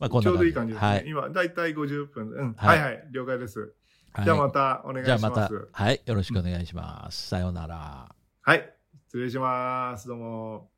[0.00, 0.88] まあ、こんちょうどいい感じですね。
[0.88, 1.04] はい。
[1.06, 2.30] 今、だいたい50分。
[2.30, 2.54] うん。
[2.54, 3.60] ははいいはい、了解です。
[3.60, 5.68] はいじゃあまたお願いします。
[5.70, 6.00] はい。
[6.04, 7.28] よろしくお願いします。
[7.28, 8.12] さようなら。
[8.40, 8.74] はい。
[9.06, 10.08] 失礼します。
[10.08, 10.77] どうも。